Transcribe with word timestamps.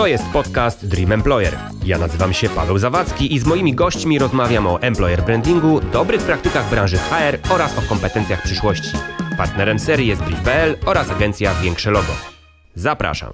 To 0.00 0.06
jest 0.06 0.24
podcast 0.32 0.86
Dream 0.86 1.12
Employer. 1.12 1.58
Ja 1.84 1.98
nazywam 1.98 2.32
się 2.32 2.48
Paweł 2.48 2.78
Zawadzki 2.78 3.34
i 3.34 3.38
z 3.38 3.46
moimi 3.46 3.74
gośćmi 3.74 4.18
rozmawiam 4.18 4.66
o 4.66 4.82
employer 4.82 5.22
brandingu, 5.22 5.80
dobrych 5.80 6.22
praktykach 6.22 6.70
branży 6.70 6.98
HR 6.98 7.52
oraz 7.52 7.78
o 7.78 7.82
kompetencjach 7.82 8.42
przyszłości. 8.42 8.90
Partnerem 9.36 9.78
serii 9.78 10.08
jest 10.08 10.22
Brief.pl 10.22 10.76
oraz 10.86 11.10
agencja 11.10 11.54
Większe 11.54 11.90
Logo. 11.90 12.12
Zapraszam. 12.74 13.32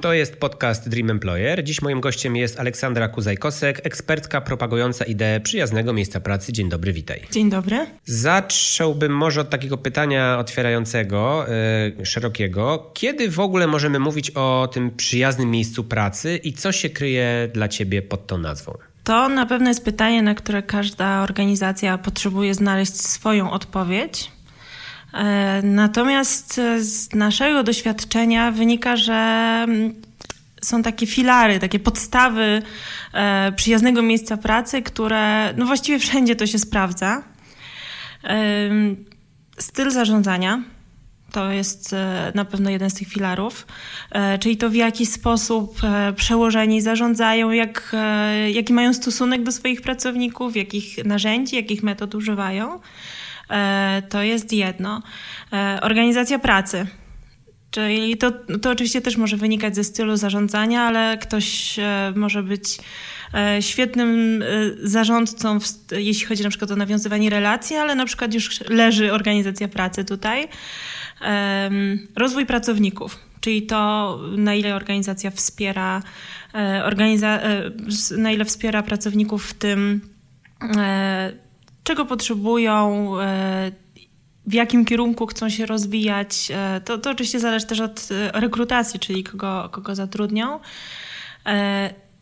To 0.00 0.12
jest 0.12 0.36
podcast 0.36 0.88
Dream 0.88 1.10
Employer. 1.10 1.64
Dziś 1.64 1.82
moim 1.82 2.00
gościem 2.00 2.36
jest 2.36 2.60
Aleksandra 2.60 3.08
Kuzajkosek, 3.08 3.80
ekspertka 3.86 4.40
propagująca 4.40 5.04
ideę 5.04 5.40
przyjaznego 5.40 5.92
miejsca 5.92 6.20
pracy. 6.20 6.52
Dzień 6.52 6.68
dobry, 6.68 6.92
witaj. 6.92 7.22
Dzień 7.30 7.50
dobry. 7.50 7.86
Zacząłbym 8.04 9.16
może 9.16 9.40
od 9.40 9.50
takiego 9.50 9.78
pytania 9.78 10.38
otwierającego, 10.38 11.46
yy, 11.98 12.06
szerokiego. 12.06 12.90
Kiedy 12.94 13.30
w 13.30 13.40
ogóle 13.40 13.66
możemy 13.66 13.98
mówić 13.98 14.30
o 14.30 14.68
tym 14.72 14.90
przyjaznym 14.90 15.50
miejscu 15.50 15.84
pracy 15.84 16.36
i 16.36 16.52
co 16.52 16.72
się 16.72 16.90
kryje 16.90 17.50
dla 17.54 17.68
Ciebie 17.68 18.02
pod 18.02 18.26
tą 18.26 18.38
nazwą? 18.38 18.78
To 19.04 19.28
na 19.28 19.46
pewno 19.46 19.68
jest 19.68 19.84
pytanie, 19.84 20.22
na 20.22 20.34
które 20.34 20.62
każda 20.62 21.22
organizacja 21.22 21.98
potrzebuje 21.98 22.54
znaleźć 22.54 22.96
swoją 22.96 23.50
odpowiedź. 23.50 24.30
E, 25.14 25.62
natomiast 25.62 26.60
z 26.78 27.14
naszego 27.14 27.62
doświadczenia 27.62 28.50
wynika, 28.50 28.96
że 28.96 29.14
mm, 29.64 29.94
są 30.62 30.82
takie 30.82 31.06
filary, 31.06 31.58
takie 31.58 31.78
podstawy 31.78 32.62
e, 33.14 33.52
przyjaznego 33.52 34.02
miejsca 34.02 34.36
pracy, 34.36 34.82
które 34.82 35.54
no 35.56 35.66
właściwie 35.66 35.98
wszędzie 35.98 36.36
to 36.36 36.46
się 36.46 36.58
sprawdza. 36.58 37.22
Styl 39.58 39.90
zarządzania 39.90 40.62
to 41.32 41.50
jest 41.50 41.92
e, 41.92 42.32
na 42.34 42.44
pewno 42.44 42.70
jeden 42.70 42.90
z 42.90 42.94
tych 42.94 43.08
filarów, 43.08 43.66
czyli 44.40 44.56
to 44.56 44.70
w 44.70 44.74
jaki 44.74 45.06
sposób 45.06 45.80
przełożeni 46.16 46.80
zarządzają, 46.80 47.50
jak, 47.50 47.96
jaki 48.52 48.72
mają 48.72 48.94
stosunek 48.94 49.42
do 49.42 49.52
swoich 49.52 49.82
pracowników, 49.82 50.56
jakich 50.56 51.04
narzędzi, 51.04 51.56
jakich 51.56 51.82
metod 51.82 52.14
używają. 52.14 52.80
E, 53.50 54.02
to 54.08 54.22
jest 54.22 54.52
jedno. 54.52 55.02
E, 55.52 55.78
organizacja 55.82 56.38
pracy. 56.38 56.86
Czyli 57.70 58.16
to, 58.16 58.32
to 58.62 58.70
oczywiście 58.70 59.00
też 59.00 59.16
może 59.16 59.36
wynikać 59.36 59.74
ze 59.74 59.84
stylu 59.84 60.16
zarządzania, 60.16 60.82
ale 60.82 61.18
ktoś 61.18 61.78
e, 61.78 62.12
może 62.16 62.42
być 62.42 62.78
świetnym 63.60 64.44
zarządcą, 64.82 65.58
jeśli 65.92 66.26
chodzi 66.26 66.42
na 66.42 66.48
przykład 66.48 66.70
o 66.70 66.76
nawiązywanie 66.76 67.30
relacji, 67.30 67.76
ale 67.76 67.94
na 67.94 68.06
przykład 68.06 68.34
już 68.34 68.60
leży 68.68 69.12
organizacja 69.12 69.68
pracy 69.68 70.04
tutaj. 70.04 70.48
Rozwój 72.16 72.46
pracowników, 72.46 73.18
czyli 73.40 73.62
to, 73.62 74.18
na 74.36 74.54
ile 74.54 74.76
organizacja 74.76 75.30
wspiera, 75.30 76.02
organiza 76.84 77.40
na 78.18 78.30
ile 78.30 78.44
wspiera 78.44 78.82
pracowników 78.82 79.46
w 79.46 79.54
tym, 79.54 80.00
czego 81.84 82.06
potrzebują, 82.06 83.12
e, 83.20 83.72
w 84.46 84.52
jakim 84.52 84.84
kierunku 84.84 85.26
chcą 85.26 85.48
się 85.48 85.66
rozwijać. 85.66 86.48
E, 86.54 86.80
to, 86.84 86.98
to 86.98 87.10
oczywiście 87.10 87.40
zależy 87.40 87.66
też 87.66 87.80
od 87.80 88.08
e, 88.10 88.40
rekrutacji, 88.40 89.00
czyli 89.00 89.24
kogo, 89.24 89.68
kogo 89.72 89.94
zatrudnią. 89.94 90.60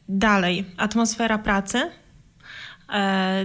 Dalej, 0.08 0.64
atmosfera 0.76 1.38
pracy. 1.38 1.90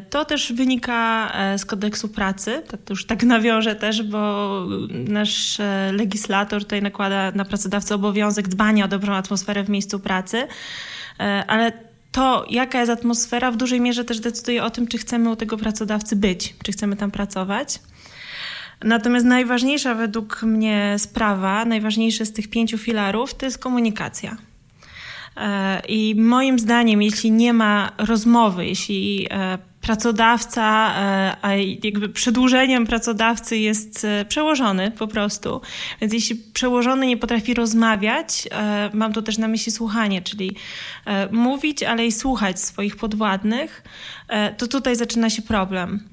To 0.10 0.26
też 0.26 0.54
wynika 0.54 1.32
z 1.58 1.66
kodeksu 1.66 2.10
pracy. 2.10 2.64
To 2.86 2.94
już 2.94 3.06
tak 3.06 3.24
nawiążę 3.36 3.76
też, 3.76 4.04
bo 4.04 4.66
nasz 4.90 5.58
legislator 5.92 6.64
tutaj 6.64 6.82
nakłada 6.82 7.32
na 7.32 7.46
pracodawcę 7.46 7.96
obowiązek 7.96 8.48
dbania 8.48 8.86
o 8.86 8.88
dobrą 8.88 9.14
atmosferę 9.14 9.64
w 9.64 9.70
miejscu 9.70 10.00
pracy. 10.00 10.48
Ale 11.48 11.72
to, 12.14 12.46
jaka 12.50 12.80
jest 12.80 12.92
atmosfera, 12.92 13.52
w 13.52 13.58
dużej 13.58 13.82
mierze 13.82 14.06
też 14.06 14.20
decyduje 14.20 14.64
o 14.64 14.70
tym, 14.70 14.88
czy 14.88 14.98
chcemy 14.98 15.30
u 15.30 15.36
tego 15.36 15.58
pracodawcy 15.58 16.16
być, 16.16 16.56
czy 16.64 16.72
chcemy 16.72 16.96
tam 16.96 17.12
pracować. 17.12 17.80
Natomiast 18.84 19.26
najważniejsza 19.26 19.96
według 19.96 20.44
mnie 20.44 20.96
sprawa, 20.98 21.66
najważniejszy 21.66 22.26
z 22.26 22.34
tych 22.34 22.50
pięciu 22.50 22.78
filarów, 22.78 23.34
to 23.34 23.46
jest 23.46 23.58
komunikacja. 23.58 24.38
E, 25.38 25.82
I 25.88 26.16
moim 26.16 26.60
zdaniem, 26.60 27.02
jeśli 27.02 27.32
nie 27.32 27.54
ma 27.54 27.92
rozmowy, 27.98 28.66
jeśli 28.66 29.28
e, 29.32 29.58
pracodawca, 29.84 30.96
e, 30.96 31.36
a 31.42 31.54
jakby 31.84 32.10
przedłużeniem 32.10 32.86
pracodawcy 32.86 33.58
jest 33.58 34.08
przełożony 34.30 34.92
po 34.92 35.08
prostu. 35.08 35.62
Więc 36.02 36.14
jeśli 36.14 36.36
przełożony 36.54 37.06
nie 37.06 37.18
potrafi 37.18 37.54
rozmawiać, 37.54 38.48
mam 38.94 39.14
tu 39.14 39.22
też 39.22 39.38
na 39.38 39.48
myśli 39.48 39.72
słuchanie, 39.72 40.22
czyli 40.22 40.56
mówić, 41.32 41.84
ale 41.84 42.06
i 42.06 42.12
słuchać 42.12 42.60
swoich 42.60 42.96
podwładnych, 42.96 43.84
to 44.58 44.68
tutaj 44.68 44.96
zaczyna 44.96 45.30
się 45.30 45.42
problem. 45.42 46.04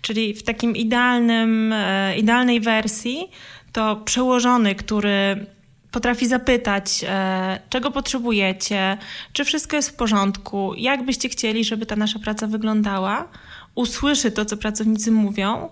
Czyli 0.00 0.34
w 0.34 0.42
takim 0.42 0.76
idealnym, 0.76 1.74
idealnej 2.16 2.60
wersji 2.60 3.30
to 3.72 3.96
przełożony, 3.96 4.74
który 4.74 5.46
potrafi 5.92 6.26
zapytać, 6.26 7.04
e, 7.08 7.60
czego 7.70 7.90
potrzebujecie, 7.90 8.98
czy 9.32 9.44
wszystko 9.44 9.76
jest 9.76 9.90
w 9.90 9.94
porządku, 9.94 10.74
jak 10.76 11.04
byście 11.04 11.28
chcieli, 11.28 11.64
żeby 11.64 11.86
ta 11.86 11.96
nasza 11.96 12.18
praca 12.18 12.46
wyglądała, 12.46 13.28
usłyszy 13.74 14.30
to, 14.30 14.44
co 14.44 14.56
pracownicy 14.56 15.10
mówią. 15.10 15.68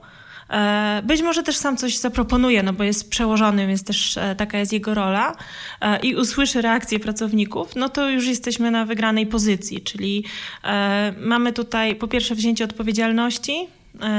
E, 0.50 1.02
być 1.04 1.22
może 1.22 1.42
też 1.42 1.56
sam 1.56 1.76
coś 1.76 1.98
zaproponuje, 1.98 2.62
no 2.62 2.72
bo 2.72 2.84
jest 2.84 3.10
przełożonym, 3.10 3.68
więc 3.68 3.84
też 3.84 4.16
e, 4.16 4.34
taka 4.36 4.58
jest 4.58 4.72
jego 4.72 4.94
rola 4.94 5.36
i 6.02 6.14
usłyszy 6.16 6.62
reakcję 6.62 7.00
pracowników, 7.00 7.76
no 7.76 7.88
to 7.88 8.10
już 8.10 8.26
jesteśmy 8.26 8.70
na 8.70 8.84
wygranej 8.84 9.26
pozycji, 9.26 9.80
czyli 9.82 10.24
mamy 11.20 11.52
tutaj 11.52 11.96
po 11.96 12.08
pierwsze 12.08 12.34
wzięcie 12.34 12.64
odpowiedzialności 12.64 13.68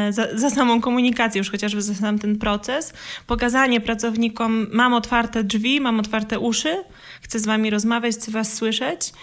za, 0.09 0.27
za, 0.37 0.49
samą 0.49 0.81
komunikację, 0.81 1.39
już 1.39 1.51
chociażby 1.51 1.81
za 1.81 1.93
sam 1.95 2.19
ten 2.19 2.39
proces. 2.39 2.93
Pokazanie 3.27 3.81
pracownikom, 3.81 4.67
mam 4.71 4.93
otwarte 4.93 5.43
drzwi, 5.43 5.81
mam 5.81 5.99
otwarte 5.99 6.39
uszy, 6.39 6.83
chcę 7.21 7.39
z 7.39 7.45
wami 7.45 7.69
rozmawiać, 7.69 8.15
chcę 8.15 8.31
was 8.31 8.53
słyszeć. 8.53 9.13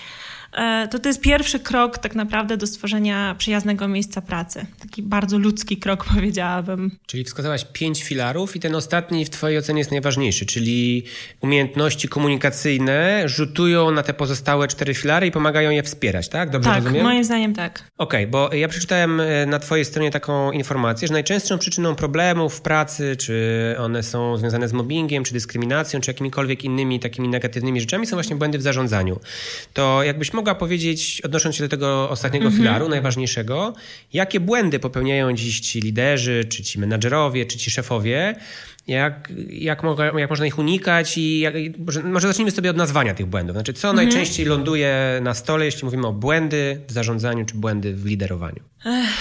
E, 0.53 0.89
to 0.91 0.99
to 0.99 1.09
jest 1.09 1.21
pierwszy 1.21 1.61
krok 1.61 1.99
tak 1.99 2.15
naprawdę 2.15 2.57
do 2.57 2.67
stworzenia 2.67 3.35
przyjaznego 3.39 3.89
miejsca 3.89 4.23
pracy. 4.23 4.67
Taki 4.81 5.03
bardzo 5.03 5.39
ludzki 5.39 5.77
krok 5.77 6.05
powiedziałabym. 6.15 6.91
Czyli 7.07 7.25
wskazałaś 7.25 7.67
pięć 7.73 8.05
filarów 8.05 8.57
i 8.57 8.61
ten 8.61 8.75
ostatni 8.75 9.25
w 9.25 9.31
twojej 9.31 9.59
ocenie 9.59 9.79
jest 9.79 9.91
najważniejszy, 9.91 10.47
czyli 10.47 11.05
umiejętności 11.41 12.09
komunikacyjne 12.09 13.23
rzutują 13.29 13.91
na 13.91 14.03
te 14.03 14.15
pozostałe 14.15 14.69
cztery 14.69 14.95
filary 14.95 15.27
i 15.27 15.31
pomagają 15.31 15.71
je 15.71 15.83
wspierać, 15.83 16.29
tak? 16.29 16.51
Dobrze 16.51 16.71
tak, 16.71 16.79
rozumiem? 16.79 17.05
moim 17.05 17.25
zdaniem 17.25 17.55
tak. 17.55 17.83
Okej, 17.99 18.25
okay, 18.25 18.31
bo 18.31 18.55
ja 18.55 18.69
przeczytałem 18.69 19.21
e, 19.21 19.47
na 19.47 19.59
twojej 19.59 19.85
stronie 19.85 20.11
taką 20.11 20.53
informację, 20.53 21.09
że 21.09 21.15
najczęstszą 21.15 21.59
przyczyną 21.59 21.95
problemów 21.95 22.55
w 22.55 22.61
pracy, 22.61 23.17
czy 23.17 23.75
one 23.79 24.03
są 24.03 24.37
związane 24.37 24.69
z 24.69 24.73
mobbingiem, 24.73 25.25
czy 25.25 25.33
dyskryminacją, 25.33 26.01
czy 26.01 26.11
jakimikolwiek 26.11 26.65
innymi 26.65 27.01
takimi 27.01 27.29
negatywnymi 27.29 27.81
rzeczami 27.81 28.07
są 28.07 28.17
właśnie 28.17 28.37
błędy 28.37 28.59
w 28.59 28.63
zarządzaniu. 28.63 29.21
To 29.73 30.03
jakbyś 30.03 30.33
mogła 30.39 30.55
powiedzieć, 30.55 31.21
odnosząc 31.25 31.57
się 31.57 31.63
do 31.63 31.69
tego 31.69 32.11
ostatniego 32.11 32.47
mhm. 32.47 32.63
filaru, 32.63 32.89
najważniejszego, 32.89 33.75
jakie 34.13 34.41
błędy 34.41 34.79
popełniają 34.79 35.33
dziś 35.33 35.61
ci 35.61 35.81
liderzy, 35.81 36.45
czy 36.49 36.63
ci 36.63 36.81
menadżerowie, 36.81 37.47
czy 37.47 37.59
ci 37.59 37.71
szefowie, 37.71 38.35
jak, 38.89 39.33
jak, 39.51 39.83
mogę, 39.83 40.11
jak 40.19 40.31
można 40.31 40.47
ich 40.47 40.59
unikać 40.59 41.19
i 41.19 41.39
jak, 41.39 41.55
może, 41.87 42.03
może, 42.03 42.29
zacznijmy 42.29 42.51
sobie 42.51 42.71
od 42.71 42.77
nazwania 42.77 43.15
tych 43.15 43.27
błędów. 43.27 43.57
Znaczy, 43.57 43.73
co 43.73 43.91
mhm. 43.91 44.07
najczęściej 44.07 44.47
ląduje 44.47 45.21
na 45.23 45.35
stole, 45.35 45.65
jeśli 45.65 45.85
mówimy 45.85 46.07
o 46.07 46.13
błędy 46.13 46.81
w 46.89 46.93
zarządzaniu 46.93 47.45
czy 47.45 47.55
błędy 47.55 47.95
w 47.95 48.07
liderowaniu? 48.07 48.61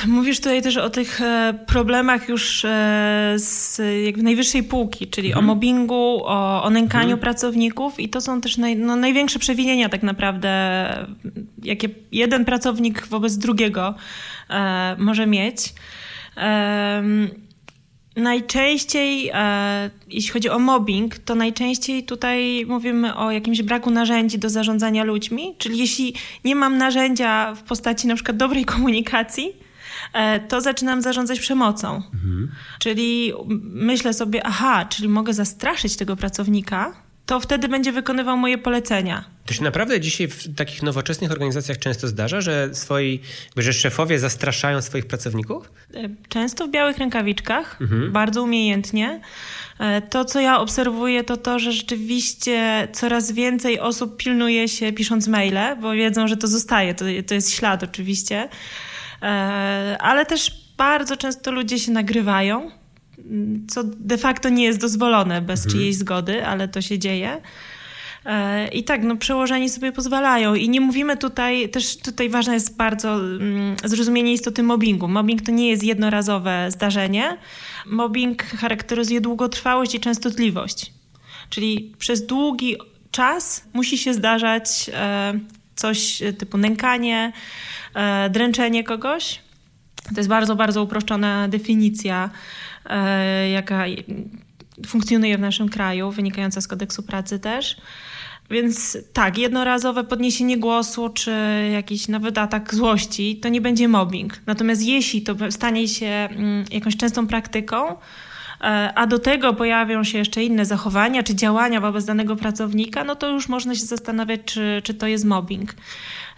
Mówisz 0.08 0.38
tutaj 0.38 0.62
też 0.62 0.78
o 0.78 0.90
tych 0.90 1.22
e, 1.22 1.60
problemach 1.68 2.30
już 2.30 2.66
e, 2.66 3.34
z 3.38 3.82
jakby 4.06 4.24
najwyższej 4.24 4.64
półki, 4.64 5.08
czyli 5.08 5.28
mhm. 5.28 5.46
o 5.46 5.48
mobbingu, 5.48 6.22
o, 6.26 6.64
o 6.64 6.70
nękaniu 6.70 7.04
mhm. 7.04 7.20
pracowników 7.20 8.00
i 8.00 8.10
to 8.10 8.22
są 8.22 8.42
też 8.42 8.58
naj, 8.58 8.76
no, 8.76 8.96
największe 8.96 9.40
przewinienia 9.40 9.90
tak 9.90 10.04
naprawdę, 10.04 10.50
jakie 11.64 11.90
jeden 12.12 12.46
pracownik 12.46 13.08
wobec 13.08 13.38
drugiego 13.38 13.96
e, 14.50 14.96
może 15.00 15.28
mieć. 15.28 15.74
E, 16.38 17.04
Najczęściej, 18.18 19.32
e, 19.34 19.90
jeśli 20.08 20.32
chodzi 20.32 20.50
o 20.50 20.60
mobbing, 20.60 21.18
to 21.18 21.36
najczęściej 21.36 22.04
tutaj 22.04 22.66
mówimy 22.68 23.16
o 23.16 23.32
jakimś 23.32 23.62
braku 23.62 23.92
narzędzi 23.92 24.40
do 24.40 24.50
zarządzania 24.50 25.04
ludźmi, 25.04 25.56
czyli 25.58 25.78
jeśli 25.78 26.14
nie 26.46 26.56
mam 26.56 26.78
narzędzia 26.78 27.56
w 27.56 27.64
postaci 27.64 28.08
na 28.08 28.16
przykład 28.16 28.38
dobrej 28.38 28.66
komunikacji, 28.76 29.56
e, 30.14 30.40
to 30.40 30.62
zaczynam 30.62 31.02
zarządzać 31.02 31.40
przemocą. 31.40 31.96
Mhm. 32.14 32.52
Czyli 32.80 33.34
myślę 33.74 34.14
sobie, 34.14 34.46
aha, 34.46 34.86
czyli 34.86 35.10
mogę 35.10 35.34
zastraszyć 35.34 35.98
tego 35.98 36.16
pracownika, 36.16 37.07
to 37.28 37.40
wtedy 37.40 37.68
będzie 37.68 37.92
wykonywał 37.92 38.38
moje 38.38 38.58
polecenia. 38.58 39.24
To 39.46 39.54
się 39.54 39.64
naprawdę 39.64 40.00
dzisiaj 40.00 40.28
w 40.28 40.56
takich 40.56 40.84
nowoczesnych 40.84 41.32
organizacjach 41.32 41.80
często 41.80 42.08
zdarza, 42.08 42.42
że 42.42 42.70
swoi, 42.76 43.20
że 43.58 43.74
szefowie 43.74 44.20
zastraszają 44.20 44.82
swoich 44.82 45.06
pracowników? 45.06 45.72
E, 45.94 46.10
często 46.30 46.68
w 46.68 46.72
białych 46.72 46.98
rękawiczkach, 46.98 47.82
mhm. 47.82 48.12
bardzo 48.12 48.44
umiejętnie. 48.44 49.22
E, 49.80 50.02
to, 50.02 50.26
co 50.26 50.40
ja 50.40 50.60
obserwuję, 50.60 51.24
to 51.24 51.38
to, 51.38 51.60
że 51.60 51.72
rzeczywiście 51.72 52.88
coraz 52.94 53.32
więcej 53.32 53.80
osób 53.80 54.18
pilnuje 54.18 54.68
się 54.68 54.94
pisząc 54.94 55.28
maile, 55.28 55.78
bo 55.82 55.92
wiedzą, 55.92 56.28
że 56.28 56.38
to 56.38 56.48
zostaje, 56.48 56.96
to, 56.96 57.06
to 57.28 57.34
jest 57.34 57.54
ślad 57.54 57.84
oczywiście. 57.84 58.50
E, 59.22 59.98
ale 60.00 60.26
też 60.26 60.68
bardzo 60.78 61.18
często 61.18 61.52
ludzie 61.52 61.80
się 61.80 61.92
nagrywają, 61.92 62.72
co 63.68 63.84
de 63.84 64.18
facto 64.18 64.50
nie 64.50 64.64
jest 64.64 64.80
dozwolone 64.80 65.42
bez 65.42 65.60
mhm. 65.60 65.72
czyjejś 65.72 65.96
zgody, 65.96 66.46
ale 66.46 66.68
to 66.68 66.82
się 66.82 67.00
dzieje. 67.00 67.42
E, 68.26 68.68
I 68.68 68.84
tak, 68.84 69.04
no 69.04 69.16
przełożeni 69.16 69.70
sobie 69.70 69.92
pozwalają. 69.92 70.56
I 70.56 70.70
nie 70.70 70.82
mówimy 70.82 71.18
tutaj, 71.18 71.70
też 71.70 71.98
tutaj 71.98 72.30
ważne 72.30 72.54
jest 72.54 72.78
bardzo 72.78 73.14
mm, 73.16 73.76
zrozumienie 73.84 74.34
istoty 74.34 74.64
mobbingu. 74.64 75.08
Mobbing 75.08 75.42
to 75.42 75.52
nie 75.52 75.70
jest 75.70 75.84
jednorazowe 75.84 76.72
zdarzenie. 76.72 77.38
Mobbing 77.86 78.44
charakteryzuje 78.44 79.22
długotrwałość 79.22 79.96
i 79.96 80.00
częstotliwość. 80.00 80.94
Czyli 81.50 81.96
przez 81.98 82.26
długi 82.26 82.76
czas 83.12 83.66
musi 83.74 83.98
się 83.98 84.14
zdarzać 84.14 84.90
e, 84.94 85.40
coś 85.76 86.22
typu 86.38 86.58
nękanie, 86.58 87.34
e, 87.94 88.30
dręczenie 88.30 88.84
kogoś. 88.84 89.40
To 90.04 90.20
jest 90.20 90.30
bardzo, 90.30 90.56
bardzo 90.56 90.84
uproszczona 90.84 91.48
definicja, 91.48 92.30
jaka 93.54 93.86
funkcjonuje 94.88 95.38
w 95.38 95.42
naszym 95.42 95.70
kraju, 95.70 96.12
wynikająca 96.12 96.62
z 96.62 96.68
kodeksu 96.68 97.04
pracy 97.04 97.40
też. 97.40 97.78
Więc 98.50 98.98
tak, 99.14 99.38
jednorazowe 99.38 100.04
podniesienie 100.04 100.58
głosu, 100.58 101.10
czy 101.10 101.32
jakiś 101.74 102.08
nawet 102.08 102.38
atak 102.38 102.76
złości, 102.76 103.40
to 103.42 103.50
nie 103.50 103.62
będzie 103.62 103.88
mobbing. 103.88 104.42
Natomiast 104.46 104.84
jeśli 104.84 105.22
to 105.22 105.36
stanie 105.50 105.88
się 105.88 106.06
mm, 106.06 106.66
jakąś 106.72 106.98
częstą 106.98 107.28
praktyką, 107.28 107.88
e, 107.88 107.96
a 108.96 109.08
do 109.08 109.20
tego 109.20 109.54
pojawią 109.54 110.04
się 110.04 110.18
jeszcze 110.18 110.44
inne 110.44 110.66
zachowania 110.66 111.24
czy 111.24 111.36
działania 111.36 111.82
wobec 111.82 112.06
danego 112.06 112.36
pracownika, 112.36 113.04
no 113.04 113.16
to 113.16 113.30
już 113.30 113.50
można 113.50 113.76
się 113.76 113.86
zastanawiać, 113.86 114.42
czy, 114.46 114.82
czy 114.84 114.94
to 114.94 115.08
jest 115.08 115.26
mobbing. 115.26 115.76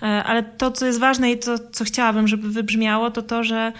E, 0.02 0.06
ale 0.24 0.44
to, 0.44 0.72
co 0.72 0.86
jest 0.86 1.00
ważne 1.00 1.32
i 1.32 1.40
to, 1.40 1.60
co 1.72 1.84
chciałabym, 1.84 2.28
żeby 2.28 2.50
wybrzmiało, 2.50 3.12
to 3.12 3.22
to, 3.22 3.44
że 3.44 3.74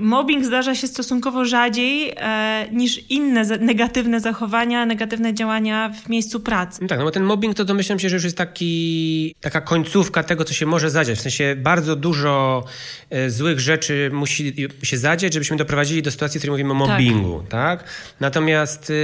mobbing 0.00 0.44
zdarza 0.44 0.74
się 0.74 0.86
stosunkowo 0.86 1.44
rzadziej 1.44 2.12
e, 2.16 2.66
niż 2.72 3.10
inne 3.10 3.44
negatywne 3.44 4.20
zachowania, 4.20 4.86
negatywne 4.86 5.34
działania 5.34 5.92
w 6.04 6.08
miejscu 6.08 6.40
pracy. 6.40 6.78
No 6.82 6.88
tak, 6.88 6.98
no 6.98 7.04
bo 7.04 7.10
ten 7.10 7.24
mobbing 7.24 7.56
to 7.56 7.64
domyślam 7.64 7.98
się, 7.98 8.08
że 8.08 8.16
już 8.16 8.24
jest 8.24 8.36
taki, 8.36 9.34
taka 9.40 9.60
końcówka 9.60 10.22
tego, 10.22 10.44
co 10.44 10.54
się 10.54 10.66
może 10.66 10.90
zadziać. 10.90 11.18
W 11.18 11.22
sensie 11.22 11.56
bardzo 11.58 11.96
dużo 11.96 12.64
e, 13.10 13.30
złych 13.30 13.60
rzeczy 13.60 14.10
musi 14.12 14.54
się 14.82 14.96
zadziać, 14.96 15.32
żebyśmy 15.32 15.56
doprowadzili 15.56 16.02
do 16.02 16.10
sytuacji, 16.10 16.38
w 16.38 16.42
której 16.42 16.52
mówimy 16.52 16.82
o 16.82 16.86
tak. 16.86 16.88
mobbingu. 16.88 17.42
Tak. 17.48 17.80
tak? 17.80 17.90
Natomiast 18.20 18.90
e, 18.90 18.94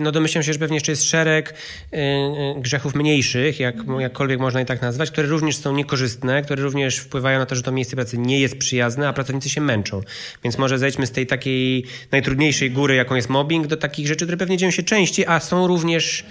no 0.00 0.12
domyślam 0.12 0.44
się, 0.44 0.52
że 0.52 0.58
pewnie 0.58 0.76
jeszcze 0.76 0.92
jest 0.92 1.04
szereg 1.04 1.54
e, 1.92 1.96
e, 1.96 2.54
grzechów 2.60 2.94
mniejszych, 2.94 3.60
jak, 3.60 3.76
jakkolwiek 3.98 4.40
można 4.40 4.60
je 4.60 4.66
tak 4.66 4.82
nazwać, 4.82 5.10
które 5.10 5.28
również 5.28 5.56
są 5.56 5.76
niekorzystne, 5.76 6.42
które 6.42 6.62
również 6.62 6.98
wpływają 6.98 7.38
na 7.38 7.46
to, 7.46 7.54
że 7.54 7.62
to 7.62 7.72
miejsce 7.72 7.96
pracy 7.96 8.18
nie 8.18 8.40
jest 8.40 8.58
przyjazne, 8.58 9.08
a 9.08 9.12
pracownicy 9.12 9.50
się 9.50 9.60
męczą. 9.60 10.00
Więc 10.44 10.58
może 10.58 10.78
zejdźmy 10.78 11.06
z 11.06 11.10
tej 11.10 11.26
takiej 11.26 11.84
najtrudniejszej 12.12 12.70
góry, 12.70 12.94
jaką 12.94 13.14
jest 13.14 13.28
mobbing, 13.28 13.66
do 13.66 13.76
takich 13.76 14.06
rzeczy, 14.06 14.24
które 14.24 14.36
pewnie 14.36 14.56
dzieją 14.56 14.70
się 14.70 14.82
częściej, 14.82 15.26
a 15.26 15.40
są 15.40 15.66
również 15.66 16.24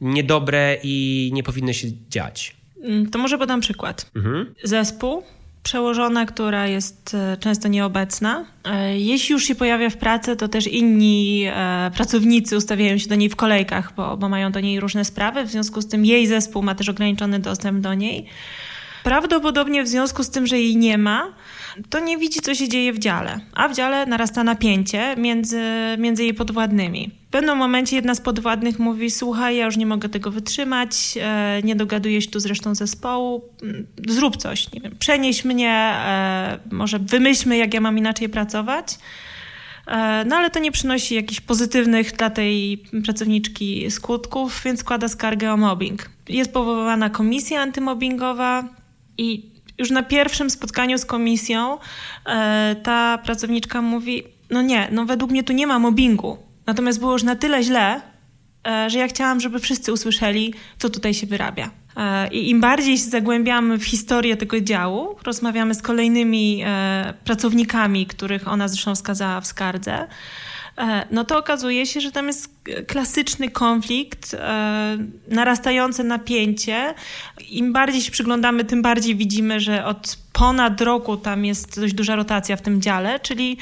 niedobre 0.00 0.76
i 0.82 1.30
nie 1.32 1.42
powinny 1.42 1.74
się 1.74 1.88
dziać. 2.08 2.56
Mm, 2.82 3.10
to 3.10 3.18
może 3.18 3.38
podam 3.38 3.60
przykład. 3.60 4.10
Mhm. 4.16 4.54
Zespół, 4.64 5.22
przełożona, 5.62 6.26
która 6.26 6.66
jest 6.66 7.14
e, 7.14 7.36
często 7.40 7.68
nieobecna. 7.68 8.44
E, 8.64 8.98
jeśli 8.98 9.32
już 9.32 9.44
się 9.44 9.54
pojawia 9.54 9.90
w 9.90 9.96
pracy, 9.96 10.36
to 10.36 10.48
też 10.48 10.66
inni 10.66 11.44
e, 11.46 11.90
pracownicy 11.94 12.56
ustawiają 12.56 12.98
się 12.98 13.08
do 13.08 13.14
niej 13.14 13.28
w 13.28 13.36
kolejkach, 13.36 13.92
bo, 13.96 14.16
bo 14.16 14.28
mają 14.28 14.52
do 14.52 14.60
niej 14.60 14.80
różne 14.80 15.04
sprawy. 15.04 15.44
W 15.44 15.50
związku 15.50 15.80
z 15.80 15.88
tym 15.88 16.04
jej 16.04 16.26
zespół 16.26 16.62
ma 16.62 16.74
też 16.74 16.88
ograniczony 16.88 17.38
dostęp 17.38 17.80
do 17.80 17.94
niej. 17.94 18.26
Prawdopodobnie 19.04 19.82
w 19.82 19.88
związku 19.88 20.24
z 20.24 20.30
tym, 20.30 20.46
że 20.46 20.58
jej 20.58 20.76
nie 20.76 20.98
ma, 20.98 21.32
to 21.90 22.00
nie 22.00 22.18
widzi, 22.18 22.40
co 22.40 22.54
się 22.54 22.68
dzieje 22.68 22.92
w 22.92 22.98
dziale. 22.98 23.40
A 23.54 23.68
w 23.68 23.74
dziale 23.74 24.06
narasta 24.06 24.44
napięcie 24.44 25.16
między, 25.16 25.62
między 25.98 26.22
jej 26.22 26.34
podwładnymi. 26.34 27.10
W 27.28 27.30
pewnym 27.30 27.58
momencie 27.58 27.96
jedna 27.96 28.14
z 28.14 28.20
podwładnych 28.20 28.78
mówi: 28.78 29.10
Słuchaj, 29.10 29.56
ja 29.56 29.64
już 29.64 29.76
nie 29.76 29.86
mogę 29.86 30.08
tego 30.08 30.30
wytrzymać, 30.30 31.18
e, 31.20 31.60
nie 31.64 31.76
dogaduję 31.76 32.22
się 32.22 32.30
tu 32.30 32.40
z 32.40 32.46
resztą 32.46 32.74
zespołu, 32.74 33.44
mm, 33.62 33.86
zrób 34.08 34.36
coś, 34.36 34.72
nie 34.72 34.80
wiem, 34.80 34.96
przenieś 34.98 35.44
mnie, 35.44 35.70
e, 35.70 36.58
może 36.70 36.98
wymyślmy, 36.98 37.56
jak 37.56 37.74
ja 37.74 37.80
mam 37.80 37.98
inaczej 37.98 38.28
pracować. 38.28 38.98
E, 39.86 40.24
no 40.24 40.36
ale 40.36 40.50
to 40.50 40.58
nie 40.58 40.72
przynosi 40.72 41.14
jakichś 41.14 41.40
pozytywnych 41.40 42.12
dla 42.12 42.30
tej 42.30 42.82
pracowniczki 43.04 43.90
skutków, 43.90 44.62
więc 44.64 44.80
składa 44.80 45.08
skargę 45.08 45.52
o 45.52 45.56
mobbing. 45.56 46.10
Jest 46.28 46.52
powoływana 46.52 47.10
komisja 47.10 47.60
antymobbingowa 47.60 48.81
i 49.22 49.52
już 49.78 49.90
na 49.90 50.02
pierwszym 50.02 50.50
spotkaniu 50.50 50.98
z 50.98 51.04
komisją 51.04 51.78
e, 52.26 52.76
ta 52.82 53.18
pracowniczka 53.18 53.82
mówi: 53.82 54.24
No 54.50 54.62
nie, 54.62 54.88
no 54.92 55.04
według 55.06 55.30
mnie 55.30 55.42
tu 55.42 55.52
nie 55.52 55.66
ma 55.66 55.78
mobbingu. 55.78 56.38
Natomiast 56.66 56.98
było 56.98 57.12
już 57.12 57.22
na 57.22 57.36
tyle 57.36 57.62
źle, 57.62 58.00
e, 58.66 58.90
że 58.90 58.98
ja 58.98 59.08
chciałam, 59.08 59.40
żeby 59.40 59.58
wszyscy 59.60 59.92
usłyszeli, 59.92 60.54
co 60.78 60.90
tutaj 60.90 61.14
się 61.14 61.26
wyrabia. 61.26 61.70
E, 61.96 62.28
I 62.28 62.50
im 62.50 62.60
bardziej 62.60 62.98
się 62.98 63.04
zagłębiamy 63.04 63.78
w 63.78 63.84
historię 63.84 64.36
tego 64.36 64.60
działu, 64.60 65.16
rozmawiamy 65.24 65.74
z 65.74 65.82
kolejnymi 65.82 66.64
pracownikami, 67.24 68.06
których 68.06 68.48
ona 68.48 68.68
zresztą 68.68 68.94
wskazała 68.94 69.40
w 69.40 69.46
skardze, 69.46 70.08
no 71.10 71.24
to 71.24 71.38
okazuje 71.38 71.86
się, 71.86 72.00
że 72.00 72.12
tam 72.12 72.26
jest 72.26 72.54
klasyczny 72.86 73.50
konflikt, 73.50 74.34
e, 74.34 74.98
narastające 75.28 76.04
napięcie. 76.04 76.94
Im 77.50 77.72
bardziej 77.72 78.02
się 78.02 78.10
przyglądamy, 78.10 78.64
tym 78.64 78.82
bardziej 78.82 79.16
widzimy, 79.16 79.60
że 79.60 79.84
od 79.84 80.18
ponad 80.32 80.80
roku 80.80 81.16
tam 81.16 81.44
jest 81.44 81.80
dość 81.80 81.94
duża 81.94 82.16
rotacja 82.16 82.56
w 82.56 82.62
tym 82.62 82.82
dziale, 82.82 83.20
czyli 83.20 83.56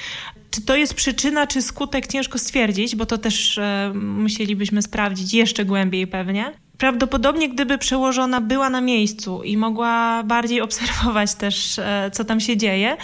czy 0.50 0.62
to 0.62 0.76
jest 0.76 0.94
przyczyna, 0.94 1.46
czy 1.46 1.62
skutek, 1.62 2.06
ciężko 2.06 2.38
stwierdzić, 2.38 2.96
bo 2.96 3.06
to 3.06 3.18
też 3.18 3.58
e, 3.58 3.92
musielibyśmy 3.94 4.82
sprawdzić 4.82 5.34
jeszcze 5.34 5.64
głębiej 5.64 6.06
pewnie. 6.06 6.52
Prawdopodobnie, 6.78 7.48
gdyby 7.48 7.78
przełożona 7.78 8.40
była 8.40 8.70
na 8.70 8.80
miejscu 8.80 9.42
i 9.42 9.56
mogła 9.56 10.22
bardziej 10.22 10.60
obserwować 10.60 11.34
też, 11.34 11.80
co 12.12 12.24
tam 12.24 12.40
się 12.40 12.56
dzieje, 12.56 12.96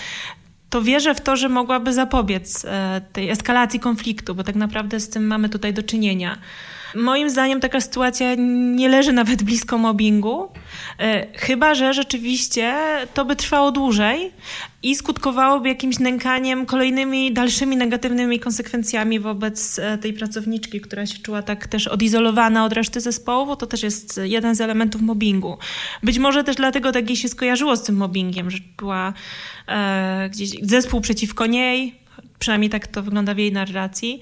to 0.71 0.83
wierzę 0.83 1.15
w 1.15 1.21
to, 1.21 1.37
że 1.37 1.49
mogłaby 1.49 1.93
zapobiec 1.93 2.65
e, 2.65 3.01
tej 3.13 3.31
eskalacji 3.31 3.81
konfliktu, 3.81 4.35
bo 4.35 4.45
tak 4.45 4.55
naprawdę 4.55 5.01
z 5.01 5.09
tym 5.09 5.27
mamy 5.27 5.49
tutaj 5.49 5.75
do 5.75 5.83
czynienia. 5.83 6.39
Moim 6.96 7.31
zdaniem 7.31 7.60
taka 7.60 7.81
sytuacja 7.81 8.34
nie 8.75 8.88
leży 8.88 9.12
nawet 9.12 9.43
blisko 9.43 9.78
mobbingu, 9.78 10.48
e, 10.98 11.26
chyba 11.38 11.74
że 11.74 11.94
rzeczywiście 11.94 12.74
to 13.15 13.24
by 13.24 13.36
trwało 13.36 13.72
dłużej 13.72 14.32
i 14.82 14.96
skutkowałoby 14.96 15.69
jakimś 15.69 15.98
nękaniem, 15.98 16.67
kolejnymi 16.67 17.32
dalszymi 17.32 17.76
negatywnymi 17.76 18.41
konsekwencjami 18.41 19.20
wobec 19.20 19.79
e, 19.79 19.98
tej 19.98 20.12
pracowniczki, 20.12 20.81
która 20.81 21.06
się 21.06 21.19
czuła 21.19 21.43
tak 21.43 21.67
też 21.67 21.88
odizolowana 21.88 22.65
od 22.65 22.72
reszty 22.72 23.00
zespołu, 23.00 23.46
bo 23.46 23.56
to 23.56 23.67
też 23.67 23.82
jest 23.82 24.20
jeden 24.22 24.55
z 24.55 24.60
elementów 24.60 25.03
mobbingu. 25.03 25.58
Być 26.03 26.19
może 26.19 26.44
też 26.44 26.56
dlatego 26.56 26.93
tak 26.93 27.08
jej 27.08 27.17
się 27.17 27.29
skojarzyło 27.29 27.76
z 27.76 27.82
tym 27.82 27.96
mobbingiem, 27.96 28.50
że 28.50 28.58
była 28.79 29.12
e, 29.69 30.29
gdzieś 30.32 30.50
zespół 30.62 31.00
przeciwko 31.00 31.46
niej, 31.46 32.06
przynajmniej 32.38 32.70
tak 32.70 32.86
to 32.86 33.02
wygląda 33.02 33.34
w 33.34 33.38
jej 33.38 33.52
narracji. 33.52 34.20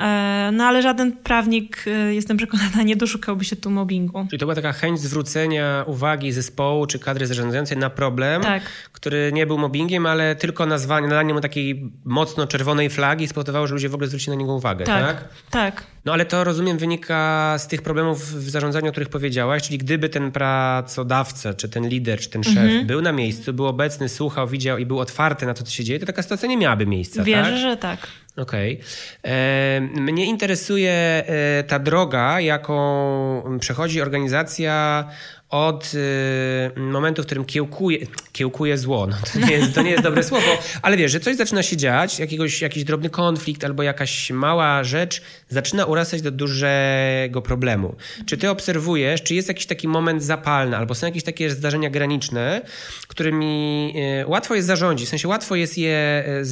E, 0.00 0.50
no 0.52 0.64
ale 0.64 0.82
żaden 0.82 1.12
prawnik, 1.12 1.84
e, 1.86 2.14
jestem 2.14 2.36
przekonana, 2.36 2.82
nie 2.82 2.96
doszukałby 2.96 3.44
się 3.44 3.56
tu 3.56 3.70
mobbingu. 3.70 4.26
Czyli 4.30 4.40
to 4.40 4.46
była 4.46 4.54
taka 4.54 4.72
chęć 4.72 5.00
zwrócenia 5.00 5.84
uwagi 5.86 6.32
zespołu 6.32 6.86
czy 6.86 6.98
kadry 6.98 7.26
zarządzającej 7.26 7.78
na 7.78 7.90
problem, 7.90 8.42
tak. 8.42 8.62
który 8.92 9.30
nie 9.32 9.46
był 9.46 9.58
mobbingiem, 9.58 10.06
ale 10.06 10.36
tylko 10.36 10.66
nazwanie, 10.66 11.08
nadanie 11.08 11.34
mu 11.34 11.40
takiej 11.40 11.90
mocno 12.04 12.46
czerwonej 12.46 12.90
flagi 12.90 13.28
spowodowało, 13.28 13.66
że 13.66 13.74
ludzie 13.74 13.88
w 13.88 13.94
ogóle 13.94 14.08
zwrócili 14.08 14.36
na 14.36 14.40
niego 14.40 14.54
uwagę, 14.54 14.84
tak? 14.84 15.06
Tak, 15.06 15.28
tak. 15.50 15.86
No 16.04 16.12
ale 16.12 16.24
to 16.24 16.44
rozumiem 16.44 16.78
wynika 16.78 17.54
z 17.58 17.66
tych 17.66 17.82
problemów 17.82 18.18
w 18.18 18.50
zarządzaniu, 18.50 18.88
o 18.88 18.90
których 18.90 19.08
powiedziałaś, 19.08 19.62
czyli 19.62 19.78
gdyby 19.78 20.08
ten 20.08 20.32
pracodawca, 20.32 21.54
czy 21.54 21.68
ten 21.68 21.88
lider, 21.88 22.20
czy 22.20 22.30
ten 22.30 22.44
szef 22.44 22.56
mhm. 22.56 22.86
był 22.86 23.02
na 23.02 23.12
miejscu, 23.12 23.52
był 23.52 23.66
obecny, 23.66 24.08
słuchał, 24.08 24.48
widział 24.48 24.78
i 24.78 24.86
był 24.86 24.98
otwarty 24.98 25.46
na 25.46 25.54
to, 25.54 25.64
co 25.64 25.70
się 25.70 25.84
dzieje, 25.84 26.00
to 26.00 26.06
taka 26.06 26.22
sytuacja 26.22 26.48
nie 26.48 26.56
miałaby 26.56 26.86
miejsca, 26.86 27.24
Wierzę, 27.24 27.50
tak? 27.50 27.60
że 27.60 27.76
tak. 27.76 28.06
Okej. 28.36 28.80
Okay. 29.22 30.02
Mnie 30.02 30.26
interesuje 30.26 30.92
e, 30.92 31.64
ta 31.64 31.78
droga, 31.78 32.40
jaką 32.40 33.58
przechodzi 33.60 34.02
organizacja 34.02 35.04
od 35.52 35.92
y, 35.94 36.80
momentu, 36.80 37.22
w 37.22 37.26
którym 37.26 37.44
kiełkuje, 37.44 37.98
kiełkuje 38.32 38.78
zło, 38.78 39.06
no 39.06 39.16
to, 39.32 39.38
nie 39.46 39.52
jest, 39.52 39.74
to 39.74 39.82
nie 39.82 39.90
jest 39.90 40.02
dobre 40.02 40.22
słowo, 40.22 40.58
ale 40.82 40.96
wiesz, 40.96 41.12
że 41.12 41.20
coś 41.20 41.36
zaczyna 41.36 41.62
się 41.62 41.76
dziać, 41.76 42.18
jakiegoś, 42.18 42.60
jakiś 42.60 42.84
drobny 42.84 43.10
konflikt 43.10 43.64
albo 43.64 43.82
jakaś 43.82 44.30
mała 44.30 44.84
rzecz 44.84 45.22
zaczyna 45.48 45.86
urastać 45.86 46.22
do 46.22 46.30
dużego 46.30 47.42
problemu. 47.42 47.96
Czy 48.26 48.36
ty 48.36 48.50
obserwujesz, 48.50 49.22
czy 49.22 49.34
jest 49.34 49.48
jakiś 49.48 49.66
taki 49.66 49.88
moment 49.88 50.22
zapalny, 50.22 50.76
albo 50.76 50.94
są 50.94 51.06
jakieś 51.06 51.22
takie 51.22 51.50
zdarzenia 51.50 51.90
graniczne, 51.90 52.62
którymi 53.08 53.94
y, 54.22 54.26
łatwo 54.26 54.54
jest 54.54 54.66
zarządzić, 54.66 55.06
w 55.06 55.10
sensie 55.10 55.28
łatwo 55.28 55.56
jest 55.56 55.78
je 55.78 56.24
y, 56.40 56.44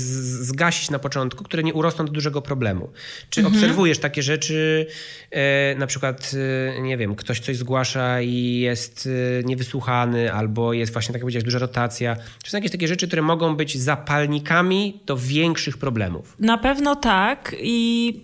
zgasić 0.42 0.90
na 0.90 0.98
początku, 0.98 1.44
które 1.44 1.62
nie 1.62 1.74
urosną 1.74 2.06
do 2.06 2.12
dużego 2.12 2.42
problemu. 2.42 2.90
Czy 3.30 3.40
mhm. 3.40 3.56
obserwujesz 3.56 3.98
takie 3.98 4.22
rzeczy, 4.22 4.86
y, 5.74 5.78
na 5.78 5.86
przykład, 5.86 6.32
nie 6.80 6.96
wiem, 6.96 7.14
ktoś 7.14 7.40
coś 7.40 7.56
zgłasza 7.56 8.20
i 8.20 8.58
jest 8.58 8.89
jest 8.90 9.06
y, 9.06 9.42
niewysłuchany, 9.46 10.32
albo 10.32 10.72
jest 10.72 10.92
właśnie, 10.92 11.08
tak 11.08 11.14
jak 11.14 11.22
powiedziałeś, 11.22 11.44
duża 11.44 11.58
rotacja. 11.58 12.16
Czy 12.42 12.50
są 12.50 12.56
jakieś 12.56 12.70
takie 12.70 12.88
rzeczy, 12.88 13.06
które 13.06 13.22
mogą 13.22 13.56
być 13.56 13.78
zapalnikami 13.78 15.00
do 15.06 15.16
większych 15.16 15.78
problemów? 15.78 16.36
Na 16.38 16.58
pewno 16.58 16.96
tak 16.96 17.56
i 17.60 18.14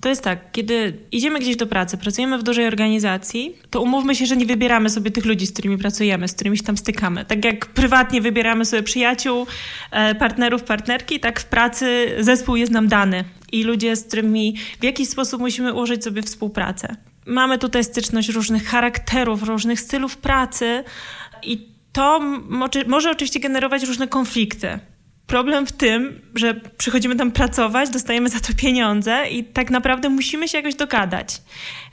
to 0.00 0.08
jest 0.08 0.22
tak, 0.22 0.52
kiedy 0.52 0.98
idziemy 1.12 1.38
gdzieś 1.38 1.56
do 1.56 1.66
pracy, 1.66 1.96
pracujemy 1.96 2.38
w 2.38 2.42
dużej 2.42 2.66
organizacji, 2.66 3.56
to 3.70 3.80
umówmy 3.80 4.14
się, 4.14 4.26
że 4.26 4.36
nie 4.36 4.46
wybieramy 4.46 4.90
sobie 4.90 5.10
tych 5.10 5.24
ludzi, 5.24 5.46
z 5.46 5.52
którymi 5.52 5.78
pracujemy, 5.78 6.28
z 6.28 6.32
którymi 6.32 6.58
się 6.58 6.64
tam 6.64 6.76
stykamy. 6.76 7.24
Tak 7.24 7.44
jak 7.44 7.66
prywatnie 7.66 8.20
wybieramy 8.20 8.64
sobie 8.64 8.82
przyjaciół, 8.82 9.46
e, 9.90 10.14
partnerów, 10.14 10.62
partnerki, 10.62 11.20
tak 11.20 11.40
w 11.40 11.44
pracy 11.44 12.16
zespół 12.20 12.56
jest 12.56 12.72
nam 12.72 12.88
dany 12.88 13.24
i 13.52 13.64
ludzie, 13.64 13.96
z 13.96 14.04
którymi 14.04 14.56
w 14.80 14.84
jakiś 14.84 15.08
sposób 15.08 15.40
musimy 15.40 15.72
ułożyć 15.72 16.04
sobie 16.04 16.22
współpracę. 16.22 16.96
Mamy 17.26 17.58
tutaj 17.58 17.84
styczność 17.84 18.28
różnych 18.28 18.66
charakterów, 18.66 19.42
różnych 19.42 19.80
stylów 19.80 20.16
pracy 20.16 20.84
i 21.42 21.72
to 21.92 22.20
może 22.86 23.10
oczywiście 23.10 23.40
generować 23.40 23.84
różne 23.84 24.08
konflikty. 24.08 24.78
Problem 25.26 25.66
w 25.66 25.72
tym, 25.72 26.20
że 26.34 26.54
przychodzimy 26.54 27.16
tam 27.16 27.30
pracować, 27.30 27.90
dostajemy 27.90 28.28
za 28.28 28.40
to 28.40 28.52
pieniądze 28.56 29.28
i 29.30 29.44
tak 29.44 29.70
naprawdę 29.70 30.08
musimy 30.08 30.48
się 30.48 30.58
jakoś 30.58 30.74
dogadać. 30.74 31.42